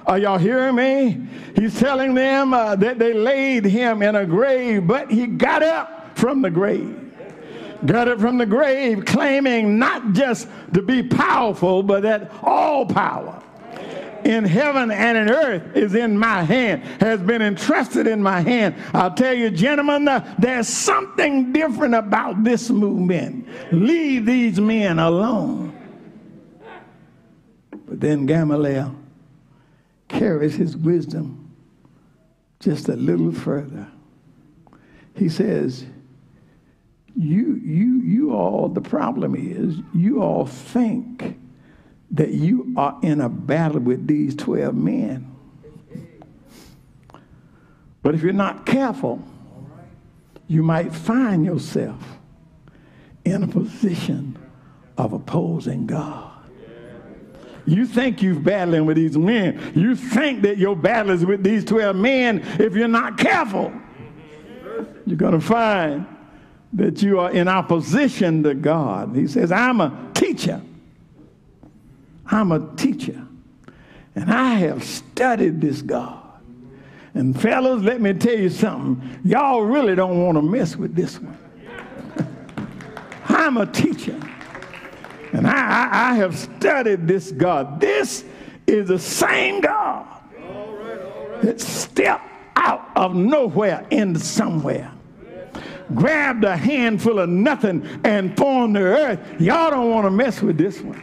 [0.07, 1.29] Are y'all hearing me?
[1.55, 6.00] He's telling them uh, that they laid him in a grave, but he got up
[6.21, 7.11] from the grave
[7.87, 13.43] got it from the grave, claiming not just to be powerful, but that all power
[14.25, 18.75] in heaven and in earth is in my hand, has been entrusted in my hand.
[18.93, 23.49] I'll tell you, gentlemen, uh, there's something different about this movement.
[23.73, 25.77] Leave these men alone.
[27.71, 28.95] But then Gamaliel
[30.09, 31.51] carries his wisdom
[32.61, 33.89] just a little further.
[35.15, 35.87] He says,
[37.17, 41.39] you, you, you all, the problem is, you all think
[42.13, 45.27] that you are in a battle with these 12 men.
[48.03, 49.23] But if you're not careful,
[50.47, 52.03] you might find yourself
[53.25, 54.37] in a position
[54.97, 56.31] of opposing God.
[57.67, 59.73] You think you're battling with these men.
[59.75, 62.41] You think that your battle is with these 12 men.
[62.59, 63.73] If you're not careful,
[65.07, 66.07] you're going to find
[66.73, 69.15] that you are in opposition to God.
[69.15, 70.61] He says, I'm a teacher.
[72.27, 73.27] I'm a teacher.
[74.15, 76.23] And I have studied this God.
[77.15, 79.21] And fellas, let me tell you something.
[79.25, 81.37] Y'all really don't want to mess with this one.
[83.29, 84.19] I'm a teacher.
[85.33, 87.81] And I, I, I, have studied this God.
[87.81, 88.25] This
[88.67, 90.07] is the same God
[91.43, 94.91] that stepped out of nowhere into somewhere.
[95.95, 99.41] Grabbed a handful of nothing and formed the earth.
[99.41, 101.03] Y'all don't want to mess with this one.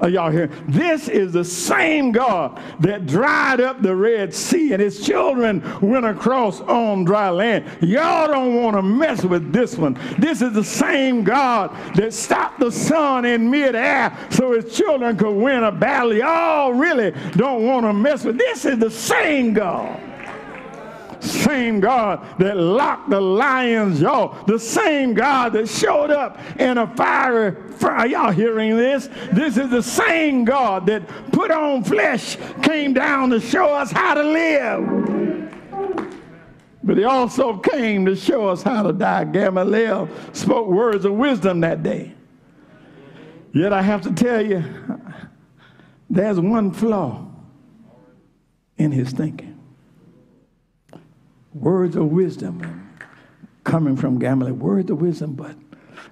[0.00, 0.50] Are y'all here?
[0.68, 6.04] This is the same God that dried up the Red Sea and his children went
[6.04, 7.64] across on dry land.
[7.80, 9.98] Y'all don't want to mess with this one.
[10.18, 15.34] This is the same God that stopped the sun in midair so his children could
[15.34, 16.12] win a battle.
[16.12, 18.36] Y'all really don't want to mess with.
[18.36, 19.98] This is the same God
[21.22, 26.86] same God that locked the lion's jaw, the same God that showed up in a
[26.96, 28.06] fiery fire.
[28.06, 29.08] Y'all hearing this?
[29.32, 34.14] This is the same God that put on flesh, came down to show us how
[34.14, 35.06] to live.
[36.82, 39.24] But he also came to show us how to die.
[39.24, 42.14] Gamaliel spoke words of wisdom that day.
[43.52, 44.62] Yet I have to tell you,
[46.08, 47.26] there's one flaw
[48.76, 49.55] in his thinking
[51.60, 52.96] words of wisdom
[53.64, 55.34] coming from Gamaliel, words of wisdom.
[55.34, 55.56] But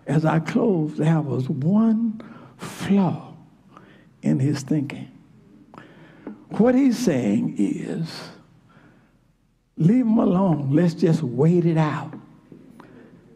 [0.06, 2.20] as I close, there was one
[2.56, 3.34] flaw
[4.22, 5.10] in his thinking.
[6.50, 8.28] What he's saying is,
[9.76, 10.70] leave him alone.
[10.70, 12.14] Let's just wait it out.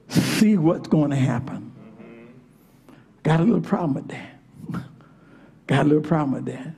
[0.08, 1.72] See what's going to happen.
[3.22, 4.40] Got a little problem with that.
[5.66, 6.74] Got a little problem with that.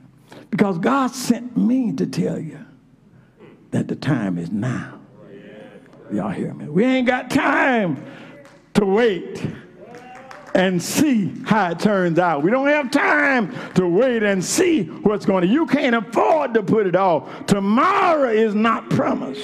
[0.49, 2.65] Because God sent me to tell you
[3.71, 5.00] that the time is now.
[6.11, 6.67] Y'all hear me?
[6.67, 8.05] We ain't got time
[8.73, 9.45] to wait
[10.53, 12.43] and see how it turns out.
[12.43, 15.47] We don't have time to wait and see what's going to.
[15.47, 17.45] You can't afford to put it off.
[17.45, 19.41] Tomorrow is not promised.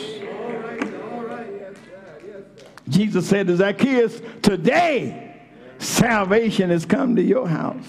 [2.89, 5.35] Jesus said to Zacchaeus, Today
[5.79, 7.85] salvation has come to your house.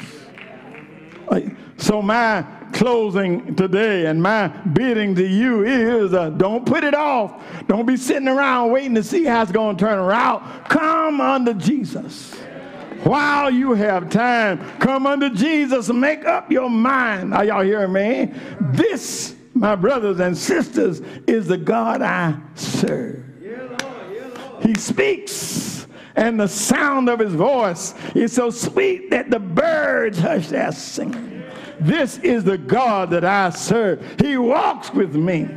[1.78, 7.42] So my closing today and my bidding to you is uh, don't put it off.
[7.66, 10.64] Don't be sitting around waiting to see how it's going to turn around.
[10.64, 12.34] Come unto Jesus.
[13.04, 17.32] While you have time, come unto Jesus and make up your mind.
[17.32, 18.34] Are y'all hearing me?
[18.60, 23.24] This, my brothers and sisters, is the God I serve.
[24.62, 25.68] He speaks
[26.18, 31.37] and the sound of his voice is so sweet that the birds hush their singing.
[31.80, 34.20] This is the God that I serve.
[34.20, 35.48] He walks with me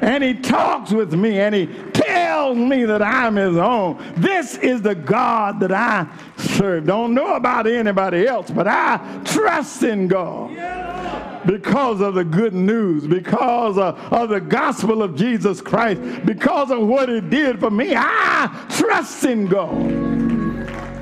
[0.00, 4.02] and he talks with me and he tells me that I'm his own.
[4.16, 6.06] This is the God that I
[6.36, 6.86] serve.
[6.86, 10.50] Don't know about anybody else, but I trust in God
[11.46, 16.86] because of the good news, because of, of, the gospel of Jesus Christ, because of
[16.86, 17.94] what he did for me.
[17.96, 20.19] I trust in God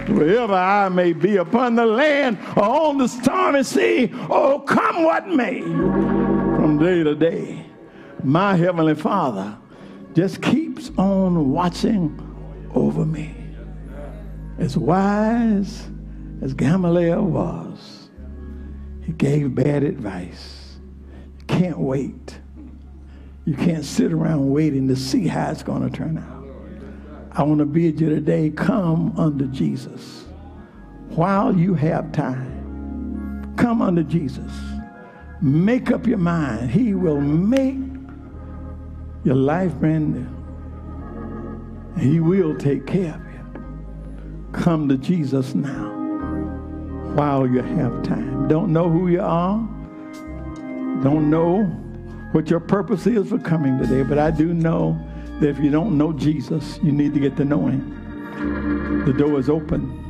[0.09, 5.29] wherever I may be, upon the land or on the stormy sea, oh, come what
[5.29, 7.67] may, from day to day,
[8.23, 9.57] my Heavenly Father
[10.15, 12.19] just keeps on watching
[12.75, 13.35] over me.
[14.59, 15.89] As wise
[16.43, 18.11] as Gamaliel was,
[19.05, 20.79] he gave bad advice.
[21.39, 22.41] You can't wait.
[23.45, 26.38] You can't sit around waiting to see how it's going to turn out.
[27.39, 30.25] I want to bid you today come unto Jesus
[31.11, 33.55] while you have time.
[33.57, 34.51] Come unto Jesus.
[35.41, 36.73] Make up your mind.
[36.73, 37.79] He will make
[39.23, 42.03] your life brand new.
[42.03, 44.51] He will take care of you.
[44.51, 45.91] Come to Jesus now
[47.15, 48.49] while you have time.
[48.49, 49.59] Don't know who you are.
[51.05, 51.63] Don't know
[52.33, 55.01] what your purpose is for coming today, but I do know
[55.41, 59.05] that if you don't know Jesus, you need to get to know him.
[59.05, 60.05] The door is open.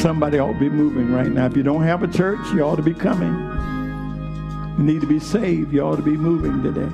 [0.00, 1.46] Somebody ought to be moving right now.
[1.46, 3.32] If you don't have a church, you ought to be coming.
[4.78, 5.72] You need to be saved.
[5.72, 6.88] You ought to be moving today.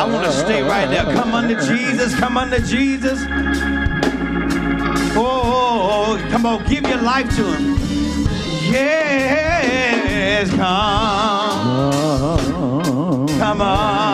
[0.00, 1.04] I want to stay right there.
[1.14, 2.18] Come under Jesus.
[2.18, 3.20] Come under Jesus.
[5.14, 6.64] Oh, oh, oh, oh come on.
[6.66, 7.76] Give your life to Him.
[8.72, 10.60] Yes, come.
[12.30, 13.26] Uh-huh.
[13.38, 14.09] Come on.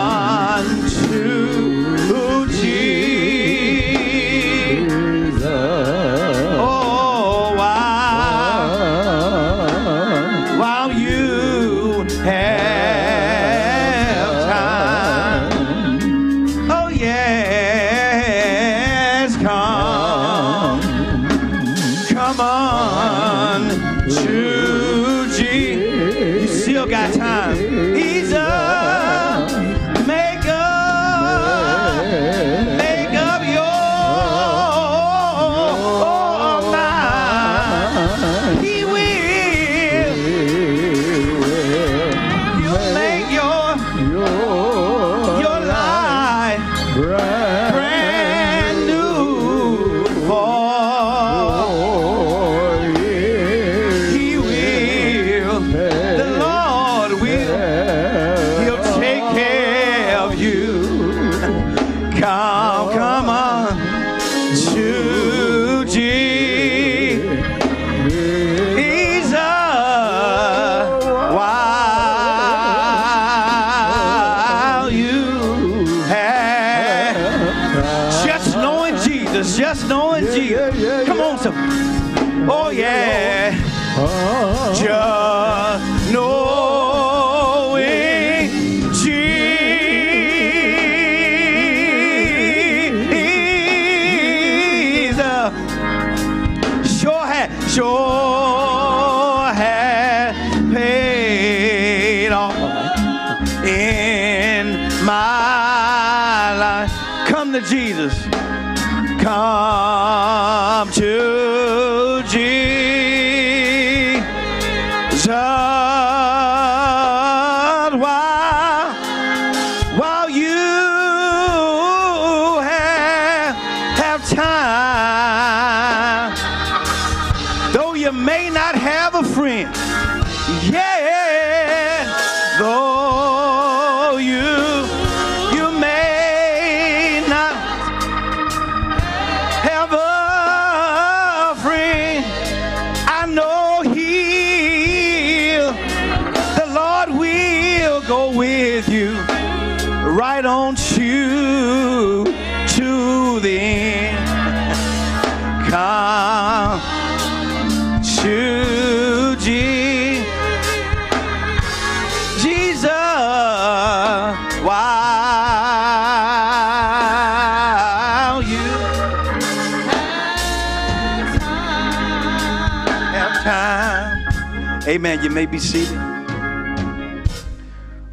[174.97, 175.21] Amen.
[175.23, 175.93] You may be seated.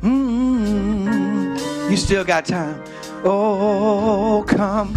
[0.02, 1.56] Mm-hmm.
[1.90, 2.84] You still got time.
[3.24, 4.94] Oh, come.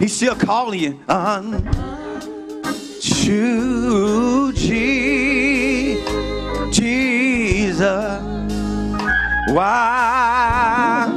[0.00, 1.62] He's still calling you on
[3.02, 4.52] to
[6.72, 8.22] Jesus.
[9.52, 11.10] While,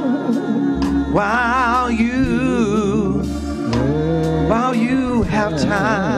[1.12, 3.22] while you,
[4.50, 6.15] while you have time.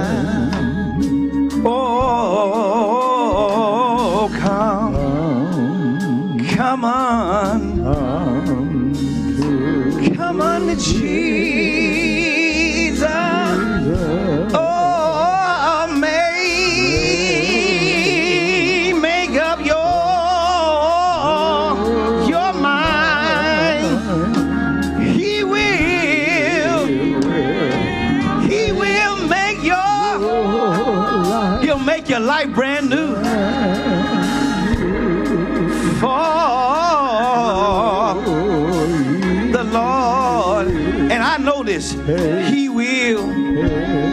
[42.08, 43.30] He will.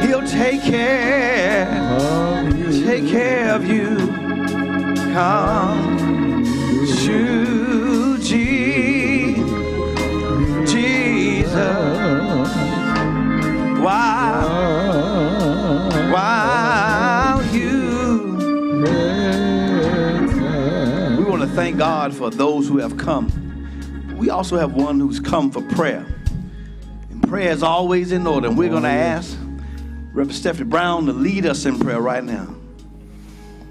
[0.01, 1.65] He'll take care.
[2.83, 3.95] Take care of you.
[5.13, 6.43] Come
[7.05, 9.35] to Je-
[10.65, 11.55] Jesus.
[13.79, 14.49] While,
[16.11, 18.35] while you.
[21.17, 23.31] We want to thank God for those who have come.
[24.17, 26.05] We also have one who's come for prayer.
[27.25, 28.49] And prayer is always in order.
[28.49, 29.35] And we're going to ask
[30.13, 32.55] Reverend Stephanie Brown to lead us in prayer right now.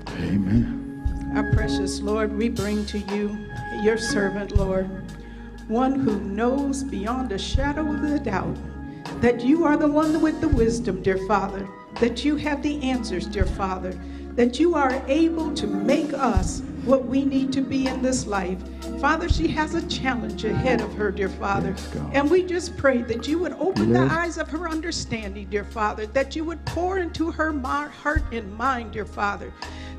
[0.09, 1.33] Amen.
[1.37, 3.39] Our precious Lord, we bring to you
[3.81, 4.89] your servant, Lord,
[5.69, 8.57] one who knows beyond a shadow of a doubt
[9.21, 11.65] that you are the one with the wisdom, dear Father,
[12.01, 13.97] that you have the answers, dear Father,
[14.33, 18.59] that you are able to make us what we need to be in this life.
[19.01, 21.75] Father, she has a challenge ahead of her, dear Father.
[21.77, 24.09] Yes, and we just pray that you would open Yes.
[24.09, 27.53] the eyes of her understanding, dear Father, that you would pour into her
[27.89, 29.53] heart and mind, dear Father.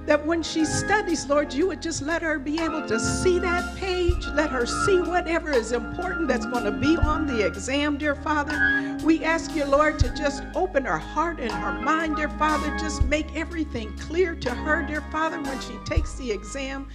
[0.05, 3.75] That when she studies, Lord, you would just let her be able to see that
[3.75, 8.13] page, let her see whatever is important that's going to be on the exam, dear
[8.13, 8.97] Father.
[9.03, 12.75] We ask you, Lord, to just open her heart and her mind, dear Father.
[12.77, 16.87] Just make everything clear to her, dear Father, when she takes the exam him.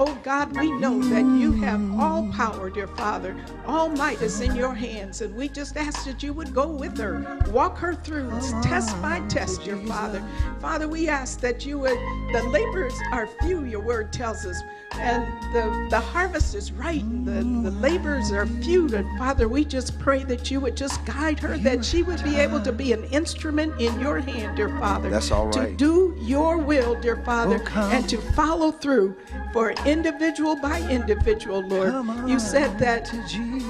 [0.00, 3.36] Oh God, we know that you have all power, dear Father.
[3.66, 6.96] All might is in your hands, and we just ask that you would go with
[6.98, 8.30] her, walk her through
[8.62, 10.22] test by test, dear Father.
[10.60, 11.98] Father, we ask that you would,
[12.32, 17.26] the laborers are few, your word tells us, and the, the harvest is right, and
[17.26, 18.86] the, the laborers are few.
[18.94, 22.36] And Father, we just pray that you would just guide her, that she would be
[22.36, 25.10] able to be an instrument in your hand, dear Father.
[25.10, 29.16] That's all To do your will, dear Father, Oh, and to follow through
[29.52, 31.94] for individual by individual, Lord.
[32.28, 33.08] You said that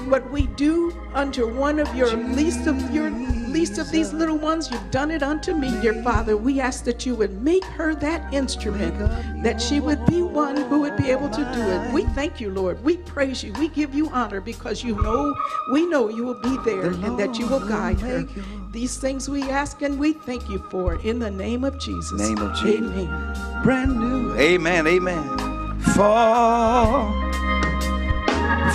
[0.07, 4.69] what we do unto one of your least of your least of these little ones,
[4.69, 6.37] you've done it unto me, dear Father.
[6.37, 8.97] We ask that you would make her that instrument,
[9.43, 11.91] that she would be one who would be able to do it.
[11.91, 12.83] We thank you, Lord.
[12.83, 13.53] We praise you.
[13.53, 15.35] We give you honor because you know
[15.71, 18.27] we know you will be there and that you will guide her.
[18.71, 22.19] These things we ask and we thank you for in the name of Jesus.
[22.19, 22.91] Name of Jesus.
[22.91, 23.63] Amen.
[23.63, 24.35] brand new.
[24.35, 25.58] Amen, amen.
[25.81, 27.13] For,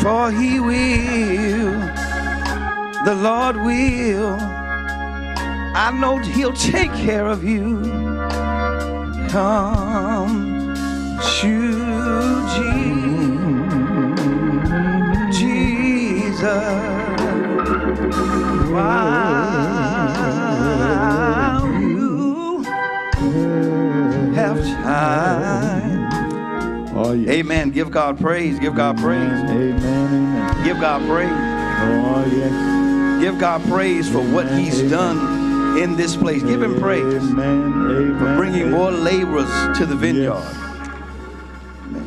[0.02, 1.72] for he will,
[3.05, 4.36] the Lord will.
[5.76, 7.80] I know he'll take care of you.
[9.28, 10.74] Come
[11.40, 13.38] to Je-
[15.32, 16.74] Jesus.
[18.70, 19.62] While
[21.80, 22.62] you
[24.34, 25.93] have time.
[26.97, 27.30] Oh, yes.
[27.30, 27.70] Amen.
[27.70, 28.59] Give God praise.
[28.59, 29.20] Give God praise.
[29.20, 29.80] Amen.
[29.80, 30.64] Amen.
[30.64, 31.30] Give God praise.
[31.30, 33.20] Oh, yes.
[33.20, 36.42] Give God praise for what He's done in this place.
[36.42, 37.72] Give Him praise Amen.
[37.72, 38.18] Amen.
[38.18, 40.42] for bringing more laborers to the vineyard.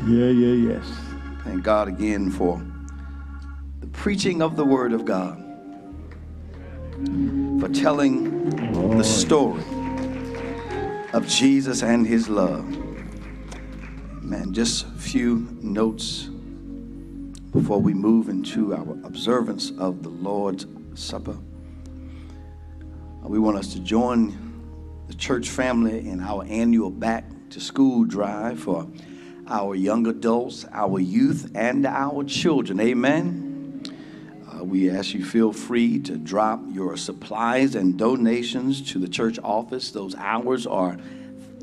[0.08, 0.86] Yeah, yeah, yes.
[1.44, 2.62] Thank God again for
[3.82, 5.38] the preaching of the Word of God,
[7.60, 9.64] for telling oh, the story
[11.12, 12.77] of Jesus and His love.
[14.28, 16.24] Man, just a few notes
[17.54, 20.66] before we move into our observance of the Lord's
[20.96, 21.38] Supper.
[23.24, 28.04] Uh, We want us to join the church family in our annual back to school
[28.04, 28.92] drive for
[29.48, 32.82] our young adults, our youth, and our children.
[32.82, 33.82] Amen.
[34.52, 39.40] Uh, we ask you feel free to drop your supplies and donations to the church
[39.42, 39.92] office.
[39.92, 40.98] Those hours are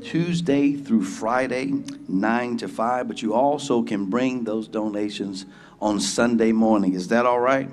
[0.03, 1.73] Tuesday through Friday,
[2.07, 5.45] 9 to 5, but you also can bring those donations
[5.81, 6.93] on Sunday morning.
[6.93, 7.69] Is that all right?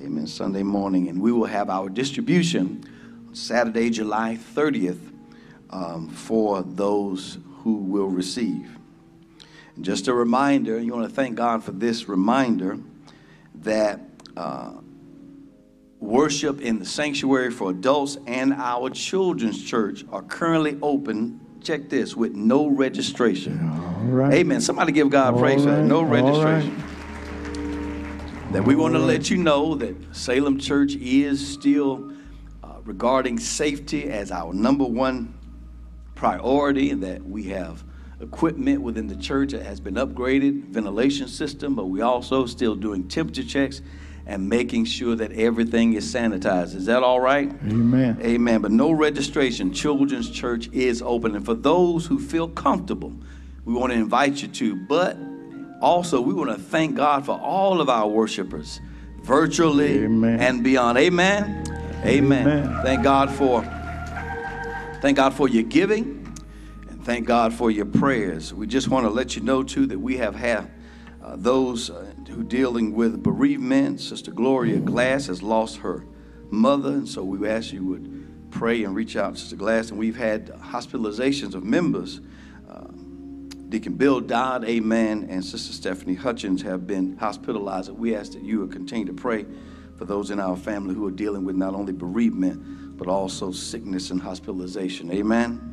[0.00, 0.26] Amen.
[0.26, 1.08] Sunday morning.
[1.08, 2.84] And we will have our distribution
[3.32, 5.12] Saturday, July 30th
[5.70, 8.78] um, for those who will receive.
[9.76, 12.78] And just a reminder, you want to thank God for this reminder
[13.56, 14.00] that
[14.36, 14.72] uh,
[16.00, 21.40] worship in the sanctuary for adults and our children's church are currently open.
[21.62, 24.10] Check this with no registration.
[24.10, 24.34] Right.
[24.34, 24.60] Amen.
[24.60, 25.84] Somebody give God All praise for that.
[25.84, 26.74] No registration.
[26.76, 28.52] right.
[28.52, 32.12] That we want to let you know that Salem Church is still
[32.62, 35.34] uh, regarding safety as our number one
[36.14, 37.82] priority, and that we have
[38.20, 43.08] equipment within the church that has been upgraded, ventilation system, but we also still doing
[43.08, 43.80] temperature checks
[44.26, 46.74] and making sure that everything is sanitized.
[46.74, 47.50] Is that all right?
[47.66, 48.18] Amen.
[48.22, 48.62] Amen.
[48.62, 49.72] But no registration.
[49.72, 51.36] Children's Church is open.
[51.36, 53.12] And for those who feel comfortable,
[53.64, 54.76] we want to invite you to.
[54.76, 55.16] But
[55.80, 58.80] also, we want to thank God for all of our worshipers,
[59.22, 60.40] virtually Amen.
[60.40, 60.96] and beyond.
[60.96, 61.64] Amen.
[62.04, 62.48] Amen.
[62.48, 62.82] Amen.
[62.82, 63.62] Thank God for
[65.00, 66.34] thank God for your giving
[66.88, 68.54] and thank God for your prayers.
[68.54, 70.70] We just want to let you know too that we have had
[71.22, 74.00] uh, those uh, who dealing with bereavement.
[74.00, 76.04] Sister Gloria Glass has lost her
[76.50, 79.90] mother, and so we ask you would pray and reach out to Sister Glass.
[79.90, 82.20] And we've had hospitalizations of members.
[82.68, 82.88] Uh,
[83.68, 87.90] Deacon Bill Dodd, amen, and Sister Stephanie Hutchins have been hospitalized.
[87.90, 89.46] We ask that you would continue to pray
[89.96, 94.10] for those in our family who are dealing with not only bereavement, but also sickness
[94.10, 95.12] and hospitalization.
[95.12, 95.70] Amen.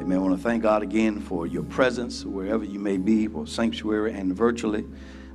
[0.00, 0.18] Amen.
[0.18, 4.12] I want to thank God again for your presence wherever you may be, for sanctuary
[4.12, 4.84] and virtually.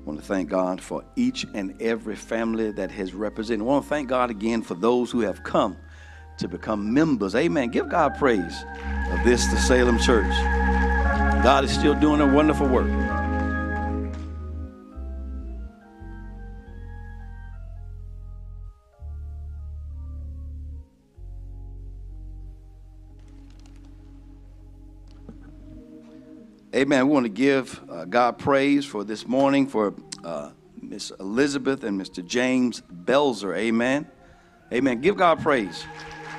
[0.03, 3.61] I want to thank God for each and every family that has represented.
[3.61, 5.77] I want to thank God again for those who have come
[6.39, 7.35] to become members.
[7.35, 7.69] Amen.
[7.69, 8.65] Give God praise
[9.11, 10.33] of this, the Salem Church.
[11.41, 13.12] God is still doing a wonderful work.
[26.83, 27.07] Amen.
[27.07, 31.97] We want to give uh, God praise for this morning for uh, Miss Elizabeth and
[31.97, 32.25] Mr.
[32.25, 33.55] James Belzer.
[33.55, 34.05] Amen.
[34.69, 34.99] Amen.
[34.99, 35.85] Give God praise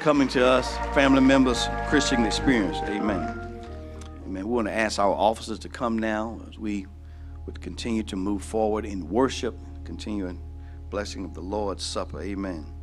[0.00, 2.76] coming to us, family members, Christian experience.
[2.82, 3.62] Amen.
[4.26, 4.46] Amen.
[4.46, 6.88] We want to ask our officers to come now as we
[7.46, 10.42] would continue to move forward in worship, continuing
[10.90, 12.20] blessing of the Lord's Supper.
[12.20, 12.73] Amen.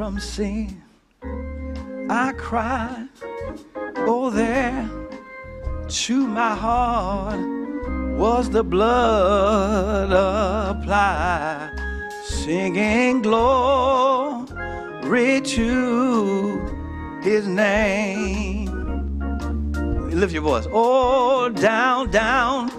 [0.00, 0.80] From sin,
[2.08, 3.06] I cry,
[3.98, 4.88] oh, there
[5.88, 7.38] to my heart
[8.16, 11.70] was the blood applied,
[12.24, 14.48] singing glory
[15.42, 18.64] to his name.
[20.18, 20.66] Lift your voice.
[20.72, 22.72] Oh, down, down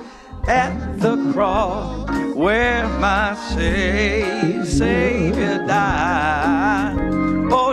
[0.48, 3.36] at the cross where my
[4.66, 7.01] Savior died.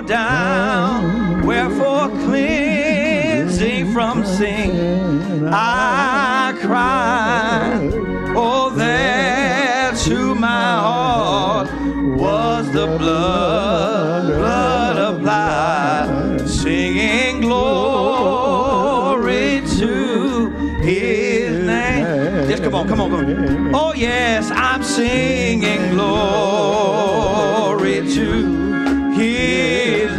[0.09, 7.93] Down where for cleansing from sin I cried.
[8.35, 11.69] Oh, there to my heart
[12.17, 20.49] was the blood, blood applied, singing glory to
[20.81, 22.49] His name.
[22.49, 23.75] Yes, come on, come on, come on.
[23.75, 28.68] Oh, yes, I'm singing glory to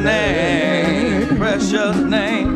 [0.10, 2.50] name, precious name,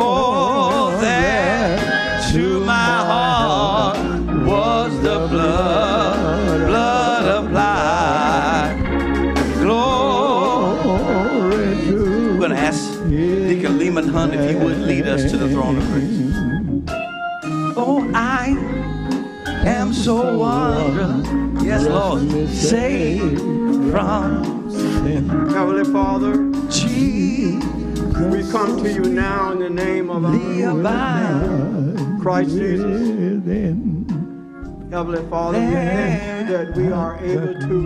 [0.00, 1.78] Oh, there
[2.32, 3.98] to my heart
[4.46, 8.74] was the blood, blood applied.
[9.62, 10.88] Glory
[11.86, 11.96] to.
[12.32, 15.76] We're going to ask Deacon Lehman Hunt if he would lead us to the throne
[15.78, 16.17] of grace.
[20.08, 21.62] So wondrous.
[21.62, 22.48] Yes, Lord.
[22.48, 23.40] Saved
[23.90, 24.70] from
[25.50, 26.32] Heavenly Father,
[26.70, 27.62] Jesus.
[28.16, 30.32] we come to you now in the name of our
[30.72, 32.22] Lord.
[32.22, 33.28] Christ Jesus.
[34.90, 37.76] Heavenly Father, we thank you that we are able to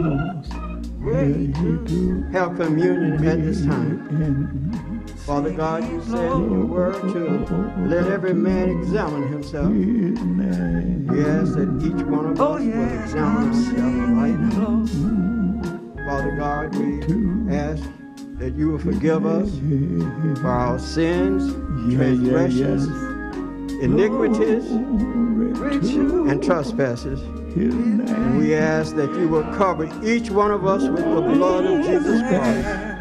[2.30, 4.78] have communion at this time.
[5.26, 7.46] Father God, you said in your word to
[7.86, 9.66] let every man examine himself.
[11.12, 16.04] Ask that each one of us will yes, examine I'm himself right now.
[16.06, 17.84] Father God, we ask
[18.38, 19.48] that you will forgive us
[20.40, 21.52] for our sins,
[21.94, 22.88] transgressions,
[23.80, 27.20] iniquities, and trespasses.
[27.54, 31.84] And we ask that you will cover each one of us with the blood of
[31.84, 32.91] Jesus Christ,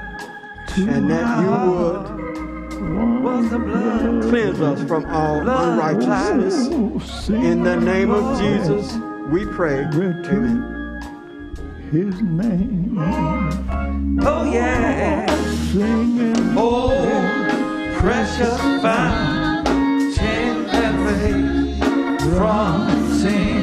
[0.77, 4.23] and that you would blood.
[4.23, 6.67] cleanse us from all unrighteousness.
[7.29, 8.93] In the name of Jesus,
[9.29, 9.83] we pray.
[9.85, 10.77] Amen.
[11.91, 12.97] His name,
[14.23, 15.25] Oh, yeah.
[15.71, 16.35] singing.
[16.57, 16.89] Oh,
[17.99, 22.87] precious fountain that raised from
[23.19, 23.60] sin.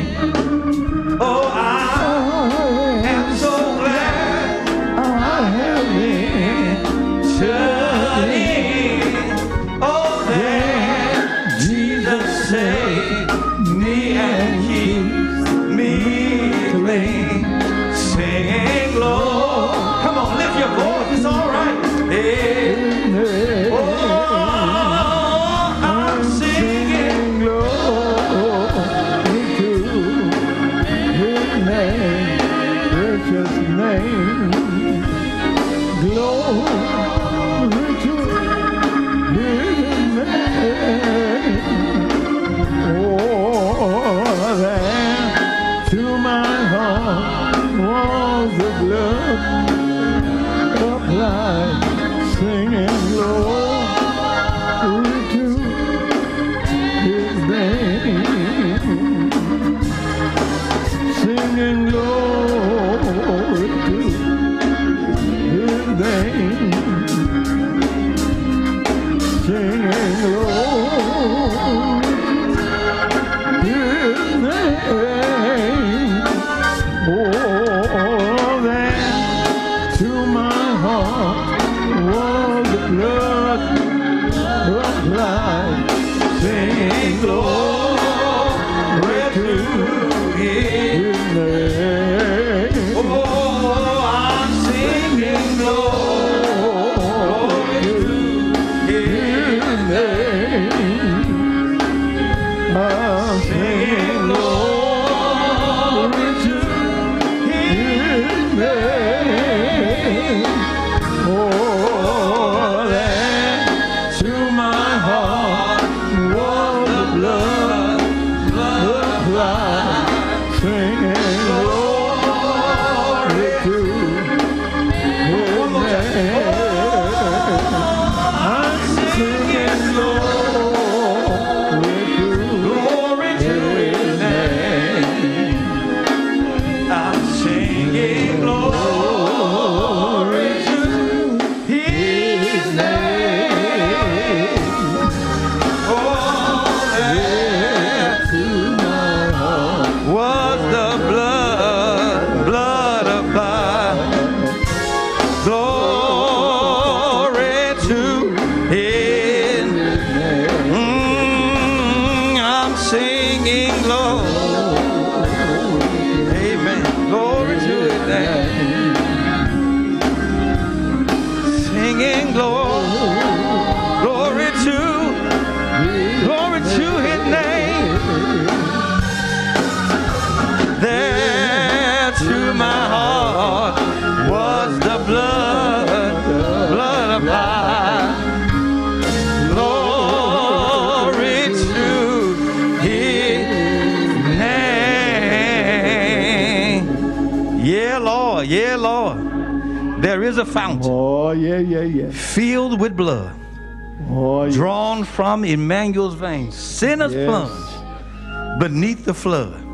[205.48, 206.54] Emmanuel's veins.
[206.54, 207.26] Sinners yes.
[207.26, 209.64] plunge beneath the flood.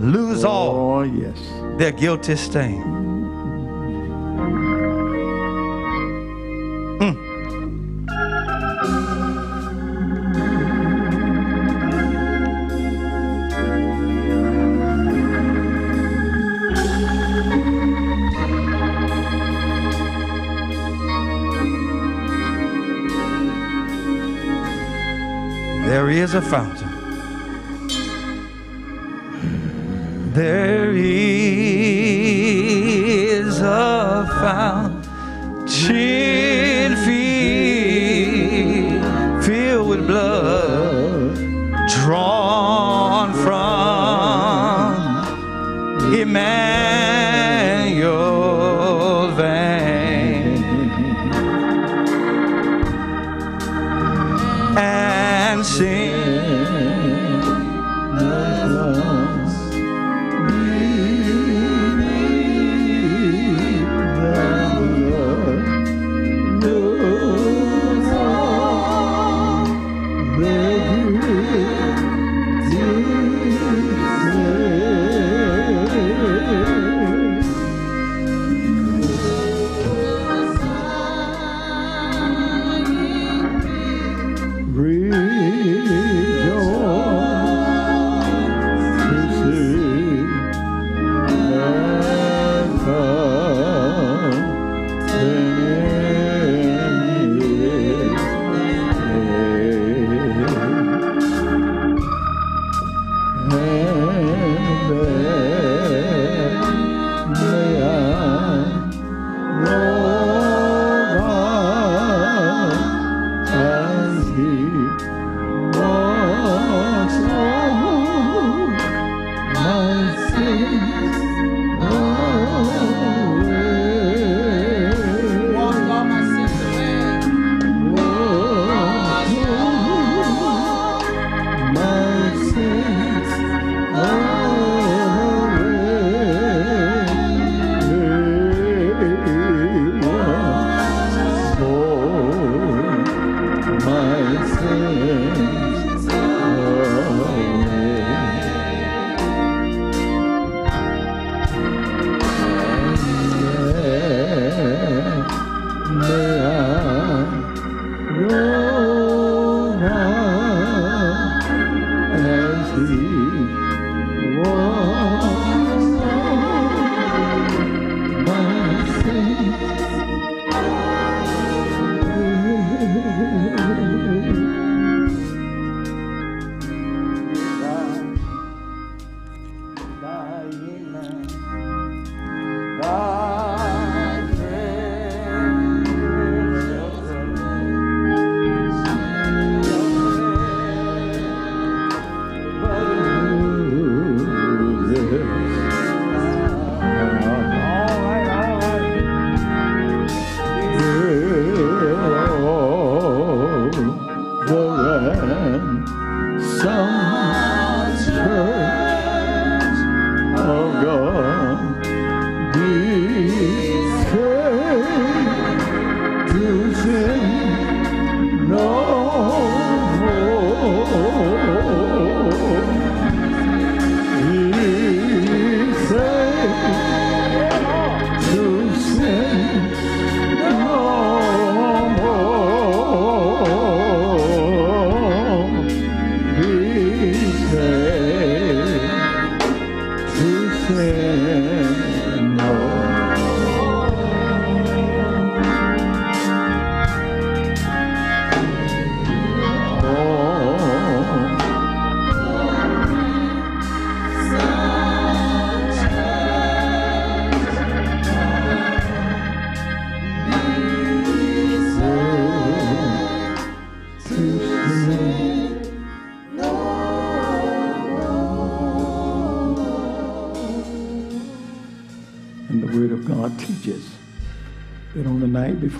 [0.00, 1.38] Lose oh, all yes.
[1.78, 3.01] their guilty stain.
[26.22, 26.81] Is a fountain.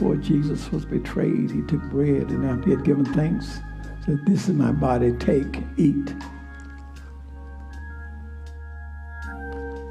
[0.03, 3.61] Before Jesus was betrayed, he took bread and after he had given thanks,
[4.05, 6.13] said, This is my body, take, eat.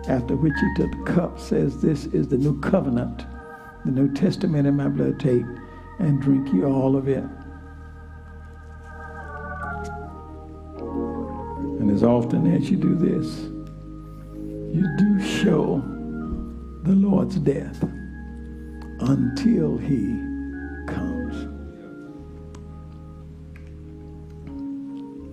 [0.09, 3.25] After which he took the cup, says, This is the new covenant,
[3.85, 5.45] the New Testament in my blood, take
[5.99, 7.23] and drink you all of it.
[11.79, 13.43] And as often as you do this,
[14.75, 15.81] you do show
[16.83, 17.81] the Lord's death
[19.51, 20.15] until he
[20.87, 21.47] comes.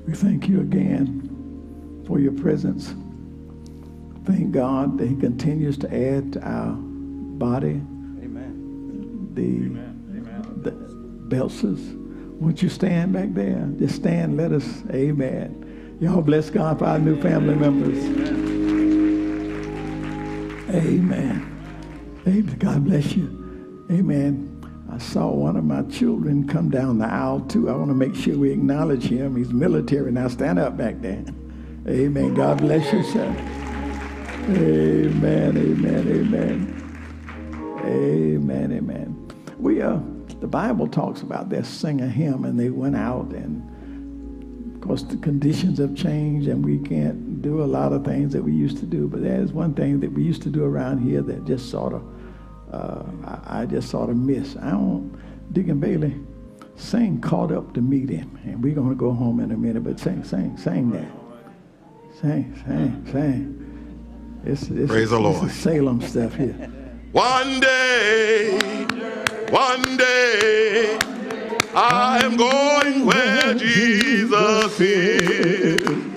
[0.06, 2.94] We thank you again for your presence.
[4.24, 7.80] Thank God that he continues to add to our body.
[8.22, 9.30] Amen.
[9.34, 10.62] The, Amen.
[10.62, 10.72] the
[11.34, 11.94] Belses.
[12.40, 13.68] Won't you stand back there?
[13.78, 14.36] Just stand.
[14.36, 14.82] Let us.
[14.90, 15.96] Amen.
[16.00, 18.04] Y'all bless God for our new family members.
[20.74, 21.44] Amen.
[22.26, 22.56] Amen.
[22.58, 23.37] God bless you.
[23.90, 24.54] Amen.
[24.90, 27.70] I saw one of my children come down the aisle too.
[27.70, 29.36] I want to make sure we acknowledge him.
[29.36, 30.28] He's military now.
[30.28, 31.24] Stand up back there.
[31.86, 32.34] Amen.
[32.34, 33.34] God bless you, sir.
[34.50, 35.56] Amen.
[35.56, 36.08] Amen.
[36.08, 36.78] Amen.
[37.84, 38.72] Amen.
[38.72, 39.30] Amen.
[39.58, 40.00] We uh,
[40.40, 45.02] the Bible talks about they sing a hymn and they went out and of course
[45.02, 48.78] the conditions have changed and we can't do a lot of things that we used
[48.78, 49.08] to do.
[49.08, 52.02] But there's one thing that we used to do around here that just sort of
[52.72, 54.56] uh, I, I, just sort of miss.
[54.56, 55.18] I don't,
[55.52, 56.14] Deacon Bailey,
[56.76, 58.38] sing Caught Up to Meet Him.
[58.44, 61.10] And we're going to go home in a minute, but sing, sing, sing that.
[62.20, 64.40] Sing, sing, sing.
[64.44, 65.50] It's, it's, Praise the Lord.
[65.50, 66.70] Salem stuff here.
[67.12, 68.58] One day,
[69.50, 70.98] one day,
[71.74, 76.08] I am going where Jesus is.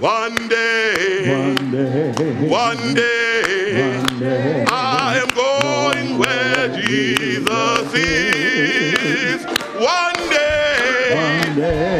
[0.00, 4.89] One day, one day, one day, one day I am going
[6.90, 9.46] Jesus is.
[9.78, 11.99] One day, one day,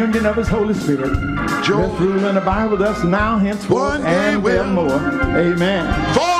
[0.00, 1.12] communion of His Holy Spirit,
[1.62, 1.80] Joy.
[1.82, 4.90] rest, rule, and abide with us now, henceforth, and evermore.
[5.36, 6.14] Amen.
[6.14, 6.39] For